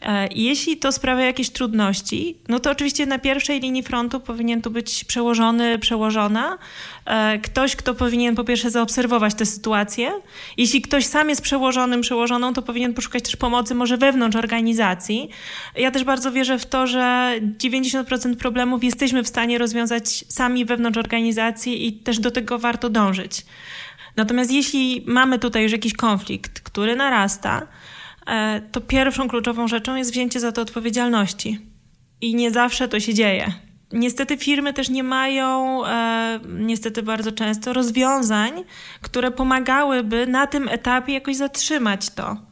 E, 0.02 0.28
jeśli 0.36 0.78
to 0.78 0.92
sprawia 0.92 1.26
jakieś 1.26 1.50
trudności, 1.50 2.38
no 2.48 2.60
to 2.60 2.72
oczywiście 2.72 3.06
na 3.06 3.20
pierwszej 3.20 3.60
linii 3.60 3.84
frontu 3.84 4.20
powinien 4.20 4.62
tu 4.62 4.72
być 4.72 5.04
przełożony, 5.04 5.80
przełożona. 5.80 6.58
E, 7.06 7.40
ktoś, 7.40 7.76
kto 7.76 7.96
powinien 7.96 8.36
po 8.36 8.44
pierwsze 8.44 8.72
zaobserwować 8.72 9.34
tę 9.34 9.46
sytuację. 9.46 10.12
Jeśli 10.58 10.82
ktoś 10.82 11.06
sam 11.06 11.30
jest 11.30 11.42
przełożonym, 11.42 12.02
przełożoną, 12.02 12.54
to 12.54 12.62
powinien 12.62 12.94
poszukać 12.94 13.24
też 13.24 13.36
pomocy 13.36 13.76
może 13.76 13.98
wewnątrz 13.98 14.38
organizacji. 14.38 15.30
Ja 15.76 15.92
też 15.92 16.04
bardzo 16.04 16.32
wierzę 16.32 16.60
w 16.60 16.66
to, 16.66 16.88
że 16.88 17.34
90% 17.58 18.36
problemów 18.36 18.84
jesteśmy 18.84 19.24
w 19.24 19.28
stanie 19.28 19.58
rozwiązać 19.58 20.26
sami 20.28 20.66
wewnątrz 20.66 20.98
organizacji 20.98 21.88
i 21.88 21.94
też 21.94 22.20
do 22.20 22.32
tego 22.32 22.60
warto 22.60 22.90
dążyć. 22.90 23.46
Natomiast 24.16 24.52
jeśli 24.52 25.04
mamy 25.06 25.40
tutaj 25.40 25.64
już 25.64 25.72
jakiś 25.72 25.94
konflikt, 25.94 26.60
który 26.60 26.96
narasta, 26.96 27.68
to 28.72 28.82
pierwszą 28.82 29.30
kluczową 29.30 29.68
rzeczą 29.68 29.96
jest 29.96 30.12
wzięcie 30.12 30.40
za 30.40 30.52
to 30.52 30.62
odpowiedzialności. 30.62 31.60
I 32.22 32.36
nie 32.36 32.52
zawsze 32.52 32.88
to 32.88 33.00
się 33.00 33.14
dzieje. 33.14 33.54
Niestety 33.92 34.38
firmy 34.38 34.74
też 34.74 34.90
nie 34.90 35.04
mają, 35.04 35.86
e, 35.86 36.40
niestety 36.60 37.04
bardzo 37.04 37.32
często, 37.32 37.74
rozwiązań, 37.74 38.64
które 39.02 39.32
pomagałyby 39.32 40.28
na 40.28 40.48
tym 40.48 40.68
etapie 40.68 41.14
jakoś 41.14 41.36
zatrzymać 41.36 42.10
to. 42.10 42.49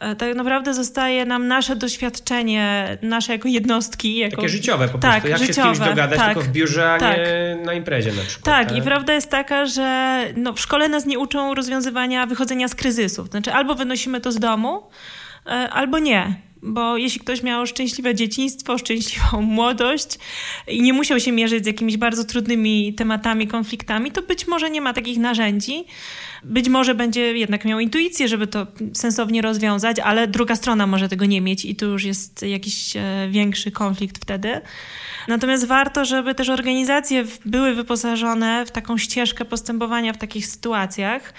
E, 0.00 0.16
tak 0.16 0.34
naprawdę 0.34 0.74
zostaje 0.74 1.24
nam 1.24 1.48
nasze 1.48 1.76
doświadczenie, 1.76 2.98
nasze 3.02 3.32
jako 3.32 3.48
jednostki. 3.48 4.16
Jako... 4.16 4.36
Takie 4.36 4.48
życiowe 4.48 4.88
po 4.88 4.98
tak, 4.98 5.10
prostu. 5.10 5.28
Jak 5.28 5.38
życiowe, 5.38 5.68
się 5.68 5.74
z 5.74 5.78
kimś 5.78 5.88
dogadać, 5.88 6.18
tak, 6.18 6.34
tylko 6.34 6.48
w 6.48 6.52
biurze, 6.52 6.92
a 6.92 6.98
tak. 6.98 7.16
nie 7.16 7.64
na 7.64 7.74
imprezie 7.74 8.12
na 8.12 8.22
przykład. 8.22 8.56
Tak, 8.56 8.68
tak, 8.68 8.78
i 8.78 8.82
prawda 8.82 9.12
jest 9.12 9.30
taka, 9.30 9.66
że 9.66 10.20
no, 10.36 10.52
w 10.52 10.60
szkole 10.60 10.88
nas 10.88 11.06
nie 11.06 11.18
uczą 11.18 11.54
rozwiązywania, 11.54 12.26
wychodzenia 12.26 12.68
z 12.68 12.74
kryzysów. 12.74 13.28
Znaczy 13.28 13.52
albo 13.52 13.74
wynosimy 13.74 14.20
to 14.20 14.32
z 14.32 14.38
domu, 14.38 14.82
E, 15.46 15.70
albo 15.70 15.98
nie. 15.98 16.34
Bo 16.62 16.96
jeśli 16.96 17.20
ktoś 17.20 17.42
miał 17.42 17.66
szczęśliwe 17.66 18.14
dzieciństwo, 18.14 18.78
szczęśliwą 18.78 19.42
młodość 19.58 20.18
i 20.68 20.82
nie 20.82 20.92
musiał 20.92 21.20
się 21.20 21.32
mierzyć 21.32 21.64
z 21.64 21.66
jakimiś 21.66 21.96
bardzo 21.96 22.24
trudnymi 22.24 22.94
tematami, 22.94 23.46
konfliktami, 23.46 24.12
to 24.12 24.22
być 24.22 24.46
może 24.46 24.70
nie 24.70 24.80
ma 24.80 24.92
takich 24.92 25.18
narzędzi. 25.18 25.84
Być 26.44 26.68
może 26.68 26.94
będzie 26.94 27.20
jednak 27.20 27.64
miał 27.64 27.80
intuicję, 27.80 28.28
żeby 28.28 28.46
to 28.46 28.66
sensownie 28.92 29.42
rozwiązać, 29.42 29.98
ale 29.98 30.28
druga 30.28 30.56
strona 30.56 30.86
może 30.86 31.08
tego 31.08 31.24
nie 31.24 31.40
mieć 31.40 31.64
i 31.64 31.76
tu 31.76 31.86
już 31.86 32.04
jest 32.04 32.42
jakiś 32.42 32.96
e, 32.96 33.28
większy 33.30 33.70
konflikt 33.70 34.22
wtedy. 34.22 34.60
Natomiast 35.28 35.66
warto, 35.66 36.04
żeby 36.04 36.34
też 36.34 36.48
organizacje 36.48 37.24
były 37.44 37.74
wyposażone 37.74 38.66
w 38.66 38.70
taką 38.70 38.98
ścieżkę 38.98 39.44
postępowania 39.44 40.12
w 40.12 40.18
takich 40.18 40.46
sytuacjach 40.46 41.34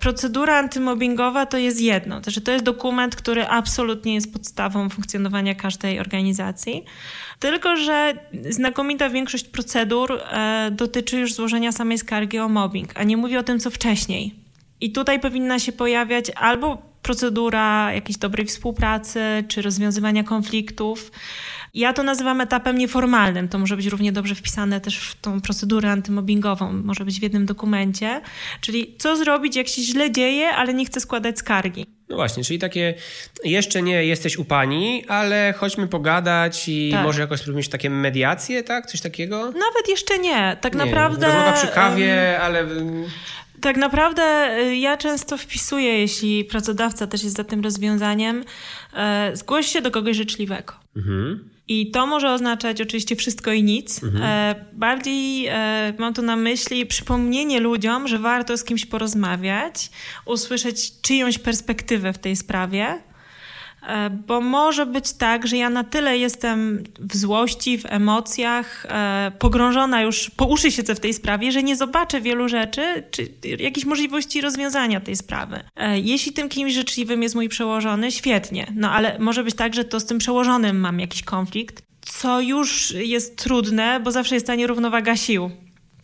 Procedura 0.00 0.58
antymobbingowa 0.58 1.46
to 1.46 1.58
jest 1.58 1.80
jedno, 1.80 2.16
to, 2.16 2.22
znaczy 2.22 2.40
to 2.40 2.52
jest 2.52 2.64
dokument, 2.64 3.16
który 3.16 3.46
absolutnie 3.46 4.14
jest 4.14 4.32
podstawą 4.32 4.88
funkcjonowania 4.88 5.54
każdej 5.54 6.00
organizacji. 6.00 6.84
Tylko, 7.38 7.76
że 7.76 8.14
znakomita 8.50 9.10
większość 9.10 9.44
procedur 9.44 10.12
e, 10.12 10.70
dotyczy 10.72 11.18
już 11.18 11.34
złożenia 11.34 11.72
samej 11.72 11.98
skargi 11.98 12.38
o 12.38 12.48
mobbing, 12.48 12.90
a 12.94 13.04
nie 13.04 13.16
mówi 13.16 13.36
o 13.36 13.42
tym, 13.42 13.60
co 13.60 13.70
wcześniej. 13.70 14.34
I 14.80 14.92
tutaj 14.92 15.20
powinna 15.20 15.58
się 15.58 15.72
pojawiać 15.72 16.30
albo 16.30 16.82
procedura 17.02 17.92
jakiejś 17.92 18.18
dobrej 18.18 18.46
współpracy, 18.46 19.20
czy 19.48 19.62
rozwiązywania 19.62 20.24
konfliktów, 20.24 21.10
ja 21.74 21.92
to 21.92 22.02
nazywam 22.02 22.40
etapem 22.40 22.78
nieformalnym. 22.78 23.48
To 23.48 23.58
może 23.58 23.76
być 23.76 23.86
równie 23.86 24.12
dobrze 24.12 24.34
wpisane 24.34 24.80
też 24.80 24.98
w 24.98 25.20
tą 25.20 25.40
procedurę 25.40 25.90
antymobbingową, 25.90 26.72
może 26.72 27.04
być 27.04 27.20
w 27.20 27.22
jednym 27.22 27.46
dokumencie. 27.46 28.20
Czyli 28.60 28.94
co 28.98 29.16
zrobić, 29.16 29.56
jak 29.56 29.68
się 29.68 29.82
źle 29.82 30.10
dzieje, 30.10 30.48
ale 30.48 30.74
nie 30.74 30.84
chce 30.86 31.00
składać 31.00 31.38
skargi. 31.38 31.86
No 32.08 32.16
właśnie, 32.16 32.44
czyli 32.44 32.58
takie 32.58 32.94
jeszcze 33.44 33.82
nie 33.82 34.04
jesteś 34.04 34.36
u 34.36 34.44
pani, 34.44 35.04
ale 35.08 35.54
chodźmy 35.56 35.88
pogadać 35.88 36.68
i 36.68 36.90
tak. 36.92 37.04
może 37.04 37.20
jakoś 37.20 37.40
spróbujemy 37.40 37.68
takie 37.70 37.90
mediacje, 37.90 38.62
tak? 38.62 38.86
Coś 38.86 39.00
takiego? 39.00 39.44
Nawet 39.44 39.88
jeszcze 39.88 40.18
nie. 40.18 40.56
Tak 40.60 40.74
nie, 40.74 40.84
naprawdę. 40.84 41.26
Rozmowa 41.26 41.52
przy 41.52 41.68
kawie, 41.68 42.32
um, 42.32 42.42
ale. 42.42 42.66
Tak 43.60 43.76
naprawdę 43.76 44.56
y, 44.58 44.76
ja 44.76 44.96
często 44.96 45.38
wpisuję, 45.38 45.98
jeśli 45.98 46.44
pracodawca 46.44 47.06
też 47.06 47.24
jest 47.24 47.36
za 47.36 47.44
tym 47.44 47.62
rozwiązaniem, 47.62 48.44
e, 48.96 49.30
zgłoś 49.34 49.66
się 49.66 49.80
do 49.80 49.90
kogoś 49.90 50.16
życzliwego. 50.16 50.72
Mhm. 50.96 51.55
I 51.68 51.90
to 51.90 52.06
może 52.06 52.32
oznaczać 52.32 52.80
oczywiście 52.80 53.16
wszystko 53.16 53.52
i 53.52 53.62
nic. 53.62 54.02
Mhm. 54.02 54.24
E, 54.24 54.64
bardziej 54.72 55.46
e, 55.46 55.94
mam 55.98 56.14
tu 56.14 56.22
na 56.22 56.36
myśli 56.36 56.86
przypomnienie 56.86 57.60
ludziom, 57.60 58.08
że 58.08 58.18
warto 58.18 58.56
z 58.56 58.64
kimś 58.64 58.86
porozmawiać, 58.86 59.90
usłyszeć 60.24 61.00
czyjąś 61.00 61.38
perspektywę 61.38 62.12
w 62.12 62.18
tej 62.18 62.36
sprawie 62.36 62.98
bo 64.26 64.40
może 64.40 64.86
być 64.86 65.12
tak, 65.12 65.46
że 65.46 65.56
ja 65.56 65.70
na 65.70 65.84
tyle 65.84 66.18
jestem 66.18 66.84
w 67.00 67.16
złości, 67.16 67.78
w 67.78 67.86
emocjach, 67.86 68.86
e, 68.88 69.32
pogrążona 69.38 70.02
już, 70.02 70.30
po 70.30 70.44
uszy 70.44 70.72
siedzę 70.72 70.94
w 70.94 71.00
tej 71.00 71.14
sprawie, 71.14 71.52
że 71.52 71.62
nie 71.62 71.76
zobaczę 71.76 72.20
wielu 72.20 72.48
rzeczy, 72.48 73.04
czy 73.10 73.28
jakiejś 73.58 73.86
możliwości 73.86 74.40
rozwiązania 74.40 75.00
tej 75.00 75.16
sprawy. 75.16 75.60
E, 75.76 75.98
jeśli 75.98 76.32
tym 76.32 76.48
kimś 76.48 76.72
życzliwym 76.72 77.22
jest 77.22 77.34
mój 77.34 77.48
przełożony, 77.48 78.12
świetnie, 78.12 78.66
no 78.74 78.90
ale 78.90 79.18
może 79.18 79.44
być 79.44 79.54
tak, 79.54 79.74
że 79.74 79.84
to 79.84 80.00
z 80.00 80.06
tym 80.06 80.18
przełożonym 80.18 80.80
mam 80.80 81.00
jakiś 81.00 81.22
konflikt, 81.22 81.82
co 82.00 82.40
już 82.40 82.90
jest 82.90 83.36
trudne, 83.36 84.00
bo 84.00 84.12
zawsze 84.12 84.34
jest 84.34 84.46
ta 84.46 84.54
nierównowaga 84.54 85.16
sił 85.16 85.50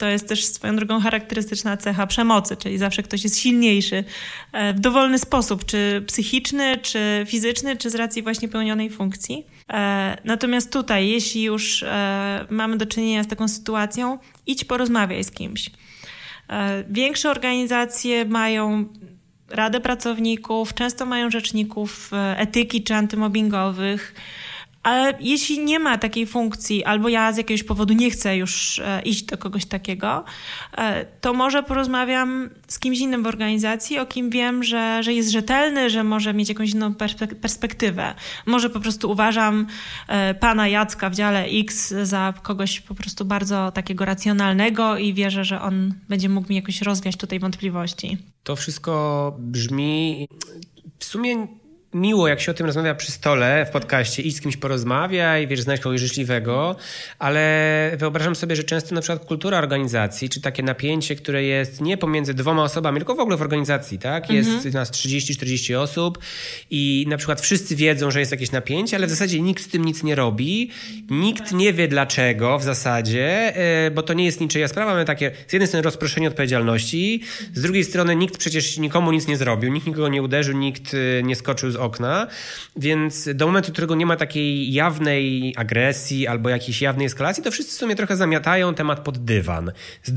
to 0.03 0.09
jest 0.09 0.29
też 0.29 0.45
swoją 0.45 0.77
drogą 0.77 1.01
charakterystyczna 1.01 1.77
cecha 1.77 2.07
przemocy, 2.07 2.57
czyli 2.57 2.79
zawsze 2.79 3.03
ktoś 3.03 3.25
jest 3.25 3.39
silniejszy 3.39 4.05
e, 4.53 4.75
w 4.75 4.81
dowolny 4.81 5.19
sposób, 5.19 5.65
czy 5.65 6.05
psychiczny, 6.07 6.79
czy 6.79 7.25
fizyczny, 7.29 7.77
czy 7.77 7.91
z 7.91 7.95
racji 7.95 8.23
właśnie 8.23 8.49
pełnionej 8.49 8.91
funkcji. 8.91 9.47
E, 9.73 10.17
natomiast 10.25 10.73
tutaj, 10.73 11.09
jeśli 11.09 11.43
już 11.43 11.83
e, 11.83 12.47
mamy 12.51 12.77
do 12.77 12.87
czynienia 12.87 13.23
z 13.23 13.27
taką 13.27 13.49
sytuacją, 13.49 14.19
idź 14.47 14.65
porozmawiaj 14.65 15.25
z 15.25 15.31
kimś. 15.31 15.71
Większe 16.91 17.31
organizacje 17.31 18.25
mają 18.25 18.85
Radę 19.49 19.81
Pracowników, 19.81 20.75
często 20.75 21.07
mają 21.07 21.31
rzeczników 21.31 22.11
etyki 22.37 22.83
czy 22.83 22.95
antymobbingowych 22.95 24.15
Ale 24.83 25.15
jeśli 25.21 25.59
nie 25.65 25.79
ma 25.79 25.99
takiej 25.99 26.27
funkcji, 26.27 26.85
albo 26.85 27.09
ja 27.09 27.33
z 27.33 27.37
jakiegoś 27.37 27.63
powodu 27.63 27.95
nie 27.95 28.11
chcę 28.11 28.37
już 28.37 28.79
e, 28.79 29.03
iść 29.03 29.23
do 29.23 29.39
kogoś 29.39 29.67
takiego, 29.67 30.25
e, 30.77 31.05
to 31.21 31.35
może 31.35 31.63
porozmawiam 31.63 32.51
z 32.69 32.79
kimś 32.79 32.99
innym 32.99 33.23
w 33.23 33.27
organizacji, 33.27 33.99
o 33.99 34.07
kim 34.07 34.31
wiem, 34.31 34.65
że, 34.65 35.03
że 35.03 35.13
jest 35.13 35.31
rzetelny, 35.31 35.91
że 35.91 36.05
może 36.05 36.35
mieć 36.35 36.49
jakąś 36.49 36.71
inną 36.71 36.95
perspektywę. 37.41 38.15
Może 38.47 38.71
po 38.71 38.81
prostu 38.81 39.11
uważam 39.11 39.67
e, 40.09 40.35
pana 40.35 40.69
Jacka 40.69 41.11
w 41.11 41.15
dziale 41.15 41.45
X 41.45 41.95
za 42.03 42.35
kogoś 42.43 42.81
po 42.81 42.95
prostu 42.95 43.25
bardzo 43.25 43.73
takiego 43.73 44.05
racjonalnego 44.05 44.99
i 44.99 45.15
wierzę, 45.15 45.45
że 45.45 45.61
on 45.61 45.95
będzie 46.09 46.29
mógł 46.29 46.49
mi 46.49 46.57
jakoś 46.57 46.83
rozwiać 46.83 47.17
tutaj 47.17 47.39
wątpliwości. 47.39 48.19
To 48.43 48.57
wszystko 48.57 49.37
brzmi 49.39 50.29
w 50.99 51.05
sumie 51.05 51.47
miło, 51.95 52.29
jak 52.29 52.41
się 52.41 52.51
o 52.51 52.55
tym 52.55 52.67
rozmawia 52.67 52.95
przy 52.95 53.13
stole 53.13 53.67
w 53.67 53.71
podcaście 53.71 54.23
i 54.23 54.33
z 54.33 54.41
kimś 54.41 54.57
porozmawiaj, 54.57 55.47
wiesz, 55.47 55.61
znaleźć 55.61 55.83
kogoś 55.83 56.01
życzliwego, 56.01 56.77
ale 57.19 57.93
wyobrażam 57.97 58.35
sobie, 58.35 58.57
że 58.57 58.65
często 58.65 58.95
na 58.95 59.01
przykład 59.01 59.25
kultura 59.25 59.59
organizacji, 59.59 60.29
czy 60.29 60.41
takie 60.41 60.63
napięcie, 60.63 61.17
które 61.17 61.45
jest 61.45 61.81
nie 61.81 61.97
pomiędzy 61.97 62.35
dwoma 62.35 62.63
osobami, 62.63 62.99
tylko 62.99 63.15
w 63.15 63.21
ogóle 63.21 63.37
w 63.37 63.43
organizacji, 63.43 63.99
tak? 63.99 64.31
Jest 64.31 64.51
mhm. 64.51 64.75
nas 64.75 64.91
30-40 64.91 65.75
osób 65.75 66.19
i 66.71 67.07
na 67.09 67.17
przykład 67.17 67.41
wszyscy 67.41 67.77
wiedzą, 67.77 68.11
że 68.11 68.21
jest 68.21 68.33
jakieś 68.33 68.51
napięcie, 68.51 68.97
ale 68.97 69.07
w 69.07 69.11
zasadzie 69.11 69.41
nikt 69.41 69.63
z 69.63 69.69
tym 69.69 69.85
nic 69.85 70.03
nie 70.03 70.15
robi, 70.15 70.71
nikt 71.11 71.53
nie 71.53 71.73
wie 71.73 71.89
dlaczego 71.89 72.59
w 72.59 72.63
zasadzie, 72.63 73.57
e, 73.57 73.91
bo 73.91 74.03
to 74.03 74.13
nie 74.15 74.25
jest 74.25 74.41
niczyja 74.41 74.69
sprawa, 74.69 74.91
mamy 74.91 75.05
takie 75.05 75.31
z 75.47 75.53
jednej 75.53 75.67
strony 75.67 75.83
rozproszenie 75.83 76.29
odpowiedzialności, 76.29 77.21
z 77.55 77.63
drugiej 77.63 77.85
strony 77.85 78.17
nikt 78.17 78.39
przecież 78.39 78.79
nikomu 78.79 79.13
nic 79.13 79.29
nie 79.29 79.37
zrobił, 79.37 79.73
nikt 79.73 79.87
nikogo 79.87 80.09
nie 80.09 80.23
uderzył, 80.23 80.59
nikt 80.59 80.95
e, 80.95 81.23
nie 81.23 81.37
skoczył 81.37 81.71
z 81.71 81.77
okna, 81.83 82.27
więc 82.77 83.29
do 83.35 83.47
momentu, 83.47 83.73
którego 83.73 83.95
nie 83.95 84.07
ma 84.07 84.17
takiej 84.17 84.73
jawnej 84.73 85.55
agresji 85.57 86.27
albo 86.27 86.49
jakiejś 86.49 86.83
jawnej 86.83 87.07
eskalacji, 87.07 87.43
to 87.43 87.51
wszyscy 87.51 87.77
w 87.77 87.79
sumie 87.79 87.97
trochę 87.97 88.17
zamiatają 88.17 88.75
temat 88.75 89.01
pod 89.01 89.19
dywan. 89.19 89.73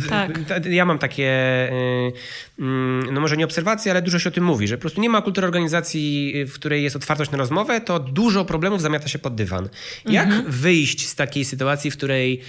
Tak. 0.09 0.39
Ja 0.69 0.85
mam 0.85 0.99
takie, 0.99 1.29
y, 1.71 2.11
mm, 2.59 3.13
no 3.13 3.21
może 3.21 3.37
nie 3.37 3.45
obserwacje, 3.45 3.91
ale 3.91 4.01
dużo 4.01 4.19
się 4.19 4.29
o 4.29 4.31
tym 4.31 4.43
mówi, 4.43 4.67
że 4.67 4.77
po 4.77 4.81
prostu 4.81 5.01
nie 5.01 5.09
ma 5.09 5.21
kultury 5.21 5.47
organizacji, 5.47 6.33
w 6.47 6.53
której 6.53 6.83
jest 6.83 6.95
otwartość 6.95 7.31
na 7.31 7.37
rozmowę, 7.37 7.81
to 7.81 7.99
dużo 7.99 8.45
problemów 8.45 8.81
zamiata 8.81 9.07
się 9.07 9.19
pod 9.19 9.35
dywan. 9.35 9.69
Jak 10.05 10.25
mhm. 10.25 10.51
wyjść 10.51 11.07
z 11.07 11.15
takiej 11.15 11.45
sytuacji, 11.45 11.91
w 11.91 11.97
której 11.97 12.41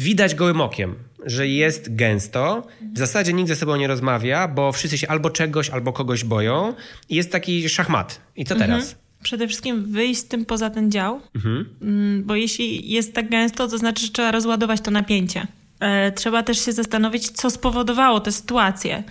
widać 0.00 0.34
gołym 0.34 0.60
okiem, 0.60 0.94
że 1.26 1.48
jest 1.48 1.96
gęsto. 1.96 2.66
W 2.94 2.98
zasadzie 2.98 3.32
nikt 3.32 3.48
ze 3.48 3.56
sobą 3.56 3.76
nie 3.76 3.86
rozmawia, 3.86 4.48
bo 4.48 4.72
wszyscy 4.72 4.98
się 4.98 5.08
albo 5.08 5.30
czegoś, 5.30 5.70
albo 5.70 5.92
kogoś 5.92 6.24
boją. 6.24 6.74
I 7.08 7.14
jest 7.14 7.32
taki 7.32 7.68
szachmat. 7.68 8.20
I 8.36 8.44
co 8.44 8.54
teraz? 8.54 8.82
Mhm. 8.82 9.00
Przede 9.22 9.48
wszystkim 9.48 9.92
wyjść 9.92 10.20
z 10.20 10.28
tym 10.28 10.44
poza 10.44 10.70
ten 10.70 10.90
dział, 10.90 11.20
mhm. 11.34 11.68
Mm, 11.82 12.24
bo 12.24 12.34
jeśli 12.34 12.92
jest 12.92 13.14
tak 13.14 13.30
gęsto, 13.30 13.68
to 13.68 13.78
znaczy, 13.78 14.06
że 14.06 14.12
trzeba 14.12 14.32
rozładować 14.32 14.80
to 14.80 14.90
napięcie. 14.90 15.46
E, 15.80 16.12
trzeba 16.12 16.42
też 16.42 16.64
się 16.64 16.72
zastanowić, 16.72 17.30
co 17.30 17.50
spowodowało 17.50 18.20
tę 18.20 18.32
sytuację. 18.32 19.02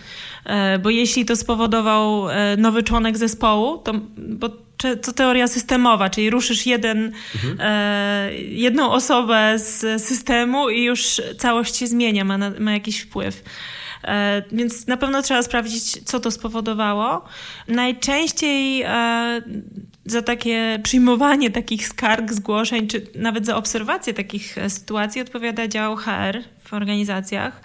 E, 0.45 0.79
bo 0.79 0.89
jeśli 0.89 1.25
to 1.25 1.35
spowodował 1.35 2.29
e, 2.29 2.57
nowy 2.57 2.83
członek 2.83 3.17
zespołu, 3.17 3.77
to 3.77 3.93
bo 4.17 4.49
to 5.01 5.13
teoria 5.13 5.47
systemowa, 5.47 6.09
czyli 6.09 6.29
ruszysz 6.29 6.65
jeden, 6.65 7.11
mhm. 7.35 7.57
e, 7.59 8.33
jedną 8.35 8.91
osobę 8.91 9.53
z 9.59 10.03
systemu 10.03 10.69
i 10.69 10.83
już 10.83 11.21
całość 11.37 11.75
się 11.75 11.87
zmienia, 11.87 12.25
ma, 12.25 12.37
na, 12.37 12.51
ma 12.59 12.73
jakiś 12.73 12.99
wpływ. 12.99 13.43
E, 14.03 14.43
więc 14.51 14.87
na 14.87 14.97
pewno 14.97 15.21
trzeba 15.21 15.43
sprawdzić, 15.43 16.03
co 16.03 16.19
to 16.19 16.31
spowodowało. 16.31 17.25
Najczęściej 17.67 18.81
e, 18.81 19.41
za 20.05 20.21
takie 20.21 20.79
przyjmowanie 20.83 21.49
takich 21.51 21.87
skarg, 21.87 22.33
zgłoszeń, 22.33 22.87
czy 22.87 23.07
nawet 23.15 23.45
za 23.45 23.55
obserwację 23.55 24.13
takich 24.13 24.55
sytuacji 24.67 25.21
odpowiada 25.21 25.67
dział 25.67 25.95
HR 25.95 26.43
w 26.63 26.73
organizacjach. 26.73 27.61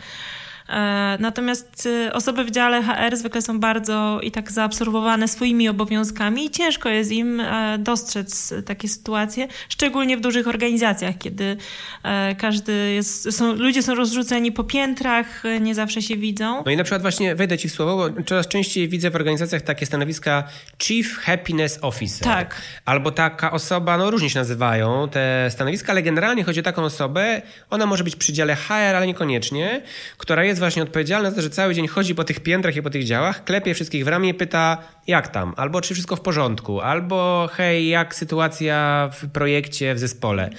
E, 0.68 1.16
natomiast 1.20 1.86
y, 1.86 2.12
osoby 2.12 2.44
w 2.44 2.50
dziale 2.50 2.82
HR 2.82 3.16
zwykle 3.16 3.42
są 3.42 3.60
bardzo 3.60 4.20
i 4.22 4.30
tak 4.30 4.52
zaabsorbowane 4.52 5.28
swoimi 5.28 5.68
obowiązkami 5.68 6.46
i 6.46 6.50
ciężko 6.50 6.88
jest 6.88 7.12
im 7.12 7.40
e, 7.40 7.78
dostrzec 7.78 8.54
takie 8.66 8.88
sytuacje, 8.88 9.48
szczególnie 9.68 10.16
w 10.16 10.20
dużych 10.20 10.48
organizacjach, 10.48 11.14
kiedy 11.18 11.56
e, 12.02 12.34
każdy 12.34 12.92
jest, 12.92 13.32
są, 13.32 13.52
ludzie 13.52 13.82
są 13.82 13.94
rozrzuceni 13.94 14.52
po 14.52 14.64
piętrach, 14.64 15.42
nie 15.60 15.74
zawsze 15.74 16.02
się 16.02 16.16
widzą. 16.16 16.62
No 16.66 16.72
i 16.72 16.76
na 16.76 16.84
przykład 16.84 17.02
właśnie 17.02 17.34
wejdę 17.34 17.58
ci 17.58 17.68
w 17.68 17.72
słowo, 17.72 18.10
bo 18.10 18.22
coraz 18.22 18.48
częściej 18.48 18.88
widzę 18.88 19.10
w 19.10 19.16
organizacjach 19.16 19.62
takie 19.62 19.86
stanowiska 19.86 20.44
Chief 20.82 21.16
Happiness 21.16 21.78
Officer. 21.82 22.24
Tak. 22.24 22.62
Albo 22.84 23.10
taka 23.10 23.50
osoba, 23.50 23.98
no 23.98 24.10
różnie 24.10 24.30
się 24.30 24.38
nazywają 24.38 25.08
te 25.08 25.48
stanowiska, 25.50 25.92
ale 25.92 26.02
generalnie 26.02 26.44
chodzi 26.44 26.60
o 26.60 26.62
taką 26.62 26.82
osobę, 26.82 27.42
ona 27.70 27.86
może 27.86 28.04
być 28.04 28.16
przy 28.16 28.32
dziale 28.32 28.56
HR, 28.56 28.72
ale 28.72 29.06
niekoniecznie, 29.06 29.82
która 30.18 30.44
jest 30.44 30.53
jest 30.54 30.60
właśnie 30.60 30.82
odpowiedzialna 30.82 31.30
za 31.30 31.36
to, 31.36 31.42
że 31.42 31.50
cały 31.50 31.74
dzień 31.74 31.86
chodzi 31.86 32.14
po 32.14 32.24
tych 32.24 32.40
piętrach 32.40 32.76
i 32.76 32.82
po 32.82 32.90
tych 32.90 33.04
działach, 33.04 33.44
klepie 33.44 33.74
wszystkich 33.74 34.04
w 34.04 34.08
ramię 34.08 34.28
i 34.28 34.34
pyta, 34.34 34.78
jak 35.06 35.28
tam, 35.28 35.54
albo 35.56 35.80
czy 35.80 35.94
wszystko 35.94 36.16
w 36.16 36.20
porządku, 36.20 36.80
albo 36.80 37.48
hej, 37.52 37.88
jak 37.88 38.14
sytuacja 38.14 39.10
w 39.12 39.28
projekcie, 39.28 39.94
w 39.94 39.98
zespole. 39.98 40.50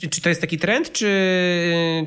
Czy, 0.00 0.08
czy 0.08 0.20
to 0.20 0.28
jest 0.28 0.40
taki 0.40 0.58
trend, 0.58 0.92
czy, 0.92 1.10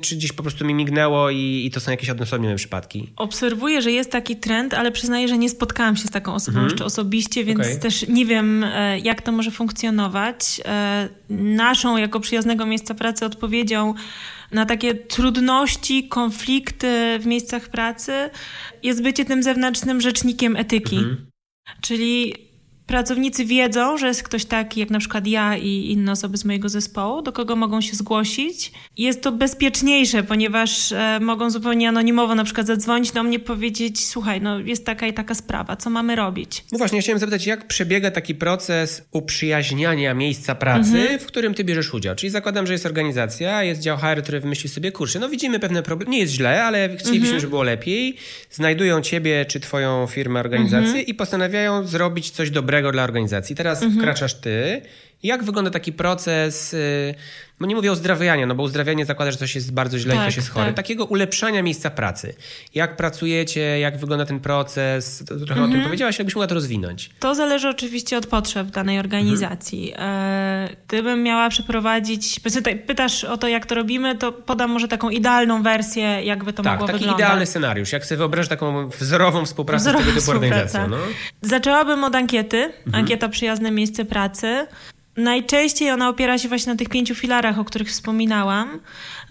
czy 0.02 0.16
gdzieś 0.16 0.32
po 0.32 0.44
prostu 0.44 0.66
mi 0.66 0.74
mignęło 0.74 1.30
i, 1.30 1.64
i 1.66 1.72
to 1.72 1.80
są 1.80 1.92
jakieś 1.92 2.10
odnośne 2.10 2.56
przypadki? 2.56 3.14
Obserwuję, 3.16 3.82
że 3.82 3.92
jest 3.92 4.12
taki 4.12 4.36
trend, 4.36 4.74
ale 4.74 4.92
przyznaję, 4.92 5.28
że 5.28 5.38
nie 5.38 5.50
spotkałam 5.50 5.96
się 5.96 6.08
z 6.08 6.12
taką 6.12 6.34
osobą 6.34 6.58
mhm. 6.58 6.70
jeszcze 6.70 6.86
osobiście, 6.86 7.44
więc 7.44 7.60
okay. 7.60 7.78
też 7.80 8.08
nie 8.08 8.26
wiem, 8.26 8.64
e, 8.64 9.00
jak 9.00 9.22
to 9.22 9.32
może 9.32 9.52
funkcjonować. 9.52 10.62
E, 10.66 11.10
naszą, 11.30 11.98
jako 11.98 12.20
przyjaznego 12.20 12.66
miejsca 12.66 12.94
pracy, 12.94 13.26
odpowiedzią 13.26 13.94
na 14.52 14.66
takie 14.66 14.96
trudności, 14.96 16.08
konflikty 16.08 17.20
w 17.20 17.26
miejscach 17.26 17.70
pracy 17.70 18.30
jest 18.84 19.04
bycie 19.04 19.26
tym 19.26 19.44
zewnętrznym 19.44 20.02
rzecznikiem 20.02 20.56
etyki. 20.56 20.98
Mhm. 20.98 21.26
Czyli 21.82 22.34
pracownicy 22.88 23.46
wiedzą, 23.46 23.98
że 23.98 24.08
jest 24.08 24.24
ktoś 24.24 24.46
taki 24.46 24.80
jak 24.80 24.90
na 24.90 25.00
przykład 25.00 25.28
ja 25.28 25.58
i 25.58 25.92
inne 25.92 26.12
osoby 26.12 26.38
z 26.38 26.46
mojego 26.46 26.70
zespołu, 26.70 27.22
do 27.22 27.32
kogo 27.32 27.56
mogą 27.56 27.82
się 27.82 27.96
zgłosić. 27.96 28.72
Jest 28.98 29.22
to 29.22 29.32
bezpieczniejsze, 29.32 30.24
ponieważ 30.24 30.92
e, 30.92 31.20
mogą 31.22 31.50
zupełnie 31.50 31.90
anonimowo 31.90 32.36
na 32.36 32.44
przykład 32.44 32.68
zadzwonić 32.68 33.12
do 33.12 33.24
mnie, 33.24 33.40
powiedzieć: 33.40 34.06
Słuchaj, 34.06 34.42
no 34.42 34.60
jest 34.60 34.86
taka 34.86 35.08
i 35.08 35.14
taka 35.14 35.36
sprawa, 35.36 35.76
co 35.76 35.90
mamy 35.90 36.16
robić? 36.16 36.64
No 36.72 36.78
właśnie, 36.78 36.98
ja 36.98 37.02
chciałem 37.02 37.20
zapytać, 37.20 37.48
jak 37.48 37.68
przebiega 37.68 38.12
taki 38.12 38.36
proces 38.36 39.04
uprzyjaźniania 39.12 40.14
miejsca 40.14 40.56
pracy, 40.56 40.98
mhm. 40.98 41.20
w 41.20 41.26
którym 41.26 41.54
ty 41.54 41.64
bierzesz 41.64 41.94
udział? 41.94 42.16
Czyli 42.16 42.30
zakładam, 42.30 42.68
że 42.68 42.74
jest 42.74 42.86
organizacja, 42.86 43.64
jest 43.64 43.82
dział 43.82 43.98
HR, 43.98 44.24
który 44.24 44.40
wymyśli 44.40 44.70
sobie 44.70 44.92
kurczę. 44.92 45.20
No 45.20 45.30
widzimy 45.30 45.60
pewne 45.60 45.84
problemy, 45.84 46.12
nie 46.12 46.20
jest 46.20 46.34
źle, 46.34 46.64
ale 46.64 46.90
chcielibyśmy, 46.98 47.28
mhm. 47.28 47.40
żeby 47.40 47.50
było 47.50 47.64
lepiej. 47.64 48.16
Znajdują 48.52 49.02
ciebie 49.02 49.46
czy 49.46 49.60
twoją 49.60 50.08
firmę, 50.08 50.40
organizację 50.40 50.88
mhm. 50.88 51.06
i 51.06 51.14
postanawiają 51.14 51.88
zrobić 51.88 52.30
coś 52.30 52.52
dobrego 52.52 52.75
dobrego 52.76 52.92
dla 52.92 53.04
organizacji. 53.04 53.56
Teraz 53.56 53.84
mhm. 53.84 54.02
wkraczasz 54.02 54.34
ty. 54.34 54.82
Jak 55.24 55.44
wygląda 55.44 55.72
taki 55.72 55.94
proces 55.94 56.74
y, 56.74 57.16
no 57.60 57.68
nie 57.68 57.76
mówię 57.76 57.90
o 57.90 57.94
uzdrawianiu, 57.94 58.48
no 58.48 58.56
bo 58.56 58.64
uzdrawianie 58.64 59.06
zakłada, 59.06 59.32
że 59.32 59.38
coś 59.38 59.56
jest 59.56 59.74
bardzo 59.74 60.00
źle 60.00 60.14
tak, 60.14 60.22
i 60.22 60.26
ktoś 60.26 60.36
jest 60.36 60.50
chory. 60.50 60.66
Tak. 60.66 60.76
Takiego 60.76 61.06
ulepszania 61.06 61.64
miejsca 61.64 61.90
pracy. 61.90 62.36
Jak 62.76 62.96
pracujecie, 62.96 63.80
jak 63.80 63.98
wygląda 63.98 64.26
ten 64.26 64.40
proces? 64.40 65.24
Trochę 65.26 65.42
mhm. 65.42 65.60
o 65.60 65.64
tym 65.64 65.66
mhm. 65.66 65.84
powiedziałaś, 65.84 66.20
jakbyś 66.20 66.36
mogła 66.36 66.48
to 66.48 66.56
rozwinąć. 66.56 67.10
To 67.20 67.36
zależy 67.36 67.70
oczywiście 67.70 68.18
od 68.18 68.28
potrzeb 68.28 68.68
danej 68.68 69.00
organizacji. 69.00 69.92
Mhm. 69.92 70.76
Gdybym 70.88 71.24
miała 71.24 71.50
przeprowadzić, 71.50 72.40
pytasz 72.88 73.24
o 73.24 73.38
to, 73.38 73.48
jak 73.48 73.66
to 73.66 73.76
robimy, 73.76 74.16
to 74.18 74.32
podam 74.32 74.72
może 74.72 74.88
taką 74.88 75.10
idealną 75.10 75.64
wersję, 75.64 76.04
jakby 76.04 76.54
to 76.54 76.64
tak, 76.64 76.74
mogło 76.74 76.88
taki 76.88 77.00
wyglądać. 77.00 77.20
taki 77.20 77.28
idealny 77.28 77.46
scenariusz. 77.46 77.92
Jak 77.92 78.06
sobie 78.06 78.18
wyobrażasz 78.18 78.50
taką 78.50 78.90
wzorową 78.90 79.46
współpracę 79.46 79.82
Wzorowa 79.82 80.04
z 80.04 80.08
tego 80.08 80.20
typu 80.20 80.32
organizacją. 80.32 80.88
No? 80.88 80.98
Zaczęłabym 81.42 82.04
od 82.04 82.16
ankiety. 82.16 82.58
Mhm. 82.58 82.96
Ankieta 82.96 83.30
Przyjazne 83.30 83.72
Miejsce 83.72 84.06
Pracy. 84.06 84.68
Najczęściej 85.18 85.92
ona 85.92 86.10
opiera 86.10 86.38
się 86.38 86.50
właśnie 86.50 86.74
na 86.74 86.78
tych 86.78 86.90
pięciu 86.90 87.16
filarach, 87.16 87.45
o 87.50 87.66
których 87.66 87.88
wspominałam. 87.88 88.80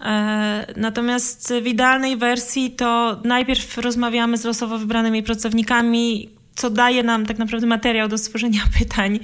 E, 0.01 0.73
natomiast 0.75 1.53
w 1.61 1.67
idealnej 1.67 2.17
wersji 2.17 2.71
to 2.71 3.21
najpierw 3.23 3.77
rozmawiamy 3.77 4.37
z 4.37 4.43
losowo 4.43 4.77
wybranymi 4.77 5.23
pracownikami, 5.23 6.29
co 6.55 6.69
daje 6.69 7.03
nam 7.03 7.25
tak 7.25 7.37
naprawdę 7.37 7.67
materiał 7.67 8.07
do 8.07 8.17
stworzenia 8.17 8.61
pytań 8.79 9.19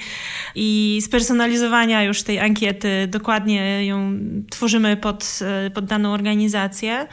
i 0.55 0.99
spersonalizowania 1.01 2.03
już 2.03 2.23
tej 2.23 2.39
ankiety. 2.39 3.07
Dokładnie 3.07 3.85
ją 3.85 4.19
tworzymy 4.49 4.97
pod, 4.97 5.39
e, 5.41 5.69
pod 5.69 5.85
daną 5.85 6.13
organizację. 6.13 7.07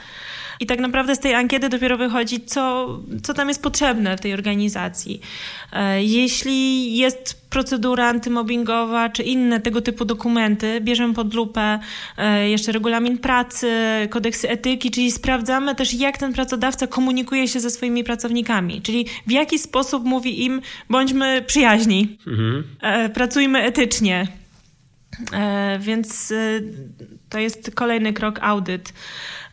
I 0.61 0.67
tak 0.67 0.81
naprawdę 0.81 1.17
z 1.17 1.19
tej 1.19 1.35
ankiety 1.35 1.69
dopiero 1.69 1.97
wychodzi, 1.99 2.41
co, 2.41 2.89
co 3.23 3.35
tam 3.35 3.49
jest 3.49 3.63
potrzebne 3.63 4.17
w 4.17 4.21
tej 4.21 4.35
organizacji. 4.35 5.21
E, 5.73 6.05
jeśli 6.05 6.97
jest 6.97 7.49
procedura 7.51 8.09
antymobbingowa 8.09 9.09
czy 9.09 9.23
inne 9.23 9.61
tego 9.61 9.81
typu 9.81 10.05
dokumenty, 10.05 10.81
bierzemy 10.81 11.15
pod 11.15 11.35
lupę 11.35 11.79
e, 12.19 12.51
jeszcze 12.51 12.73
regulamin 12.73 13.19
pracy, 13.19 13.71
kodeksy 14.11 14.51
etyki, 14.51 14.91
czyli 14.91 15.13
sprawdzamy 15.13 15.75
też, 15.75 15.95
jak 15.95 16.19
ten 16.19 16.33
pracodawca 16.33 16.87
komunikuje 16.87 17.49
się 17.49 17.61
ze 17.61 17.71
swoimi 17.71 18.05
pracownikami, 18.05 18.83
czyli 18.83 19.07
w 19.27 19.31
jaki 19.31 19.59
sposób 19.59 20.05
mówi 20.05 20.45
im, 20.45 20.61
bądźmy 20.91 21.43
przyjaźni, 21.47 22.17
mhm. 22.27 22.65
E, 22.81 23.09
pracujmy 23.09 23.63
etycznie. 23.63 24.27
E, 25.33 25.79
więc 25.79 26.33
e, 26.33 26.37
to 27.29 27.39
jest 27.39 27.71
kolejny 27.75 28.13
krok 28.13 28.39
audyt. 28.43 28.93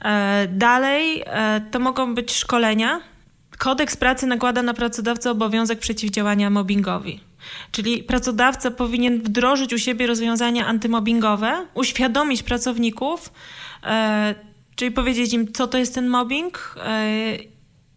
E, 0.02 0.48
dalej 0.52 1.24
to 1.72 1.80
mogą 1.80 2.15
być 2.15 2.32
szkolenia. 2.32 3.02
Kodeks 3.58 3.98
pracy 3.98 4.28
nakłada 4.28 4.62
na 4.62 4.74
pracodawcę 4.74 5.32
obowiązek 5.32 5.80
przeciwdziałania 5.80 6.50
mobbingowi. 6.50 7.20
Czyli 7.72 8.04
pracodawca 8.04 8.72
powinien 8.72 9.22
wdrożyć 9.22 9.74
u 9.74 9.78
siebie 9.78 10.08
rozwiązania 10.08 10.68
antymobbingowe, 10.68 11.68
uświadomić 11.74 12.44
pracowników, 12.44 13.34
czyli 14.76 14.91
powiedzieć 14.91 15.34
im, 15.34 15.54
co 15.54 15.68
to 15.68 15.78
jest 15.78 15.96
ten 15.96 16.08
mobbing 16.08 16.76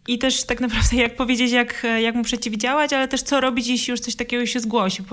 i 0.09 0.17
też 0.17 0.43
tak 0.43 0.59
naprawdę 0.59 0.97
jak 0.97 1.15
powiedzieć, 1.15 1.51
jak, 1.51 1.85
jak 2.01 2.15
mu 2.15 2.23
przeciwdziałać, 2.23 2.93
ale 2.93 3.07
też 3.07 3.21
co 3.21 3.41
robić, 3.41 3.67
jeśli 3.67 3.91
już 3.91 3.99
coś 3.99 4.15
takiego 4.15 4.45
się 4.45 4.59
zgłosi, 4.59 5.03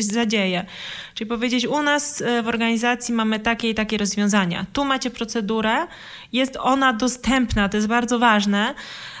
zadzieje. 0.00 0.66
Czyli 1.14 1.28
powiedzieć, 1.28 1.66
u 1.66 1.82
nas 1.82 2.20
e, 2.20 2.42
w 2.42 2.48
organizacji 2.48 3.14
mamy 3.14 3.40
takie 3.40 3.70
i 3.70 3.74
takie 3.74 3.98
rozwiązania. 3.98 4.66
Tu 4.72 4.84
macie 4.84 5.10
procedurę, 5.10 5.86
jest 6.32 6.56
ona 6.60 6.92
dostępna, 6.92 7.68
to 7.68 7.76
jest 7.76 7.88
bardzo 7.88 8.18
ważne. 8.18 8.74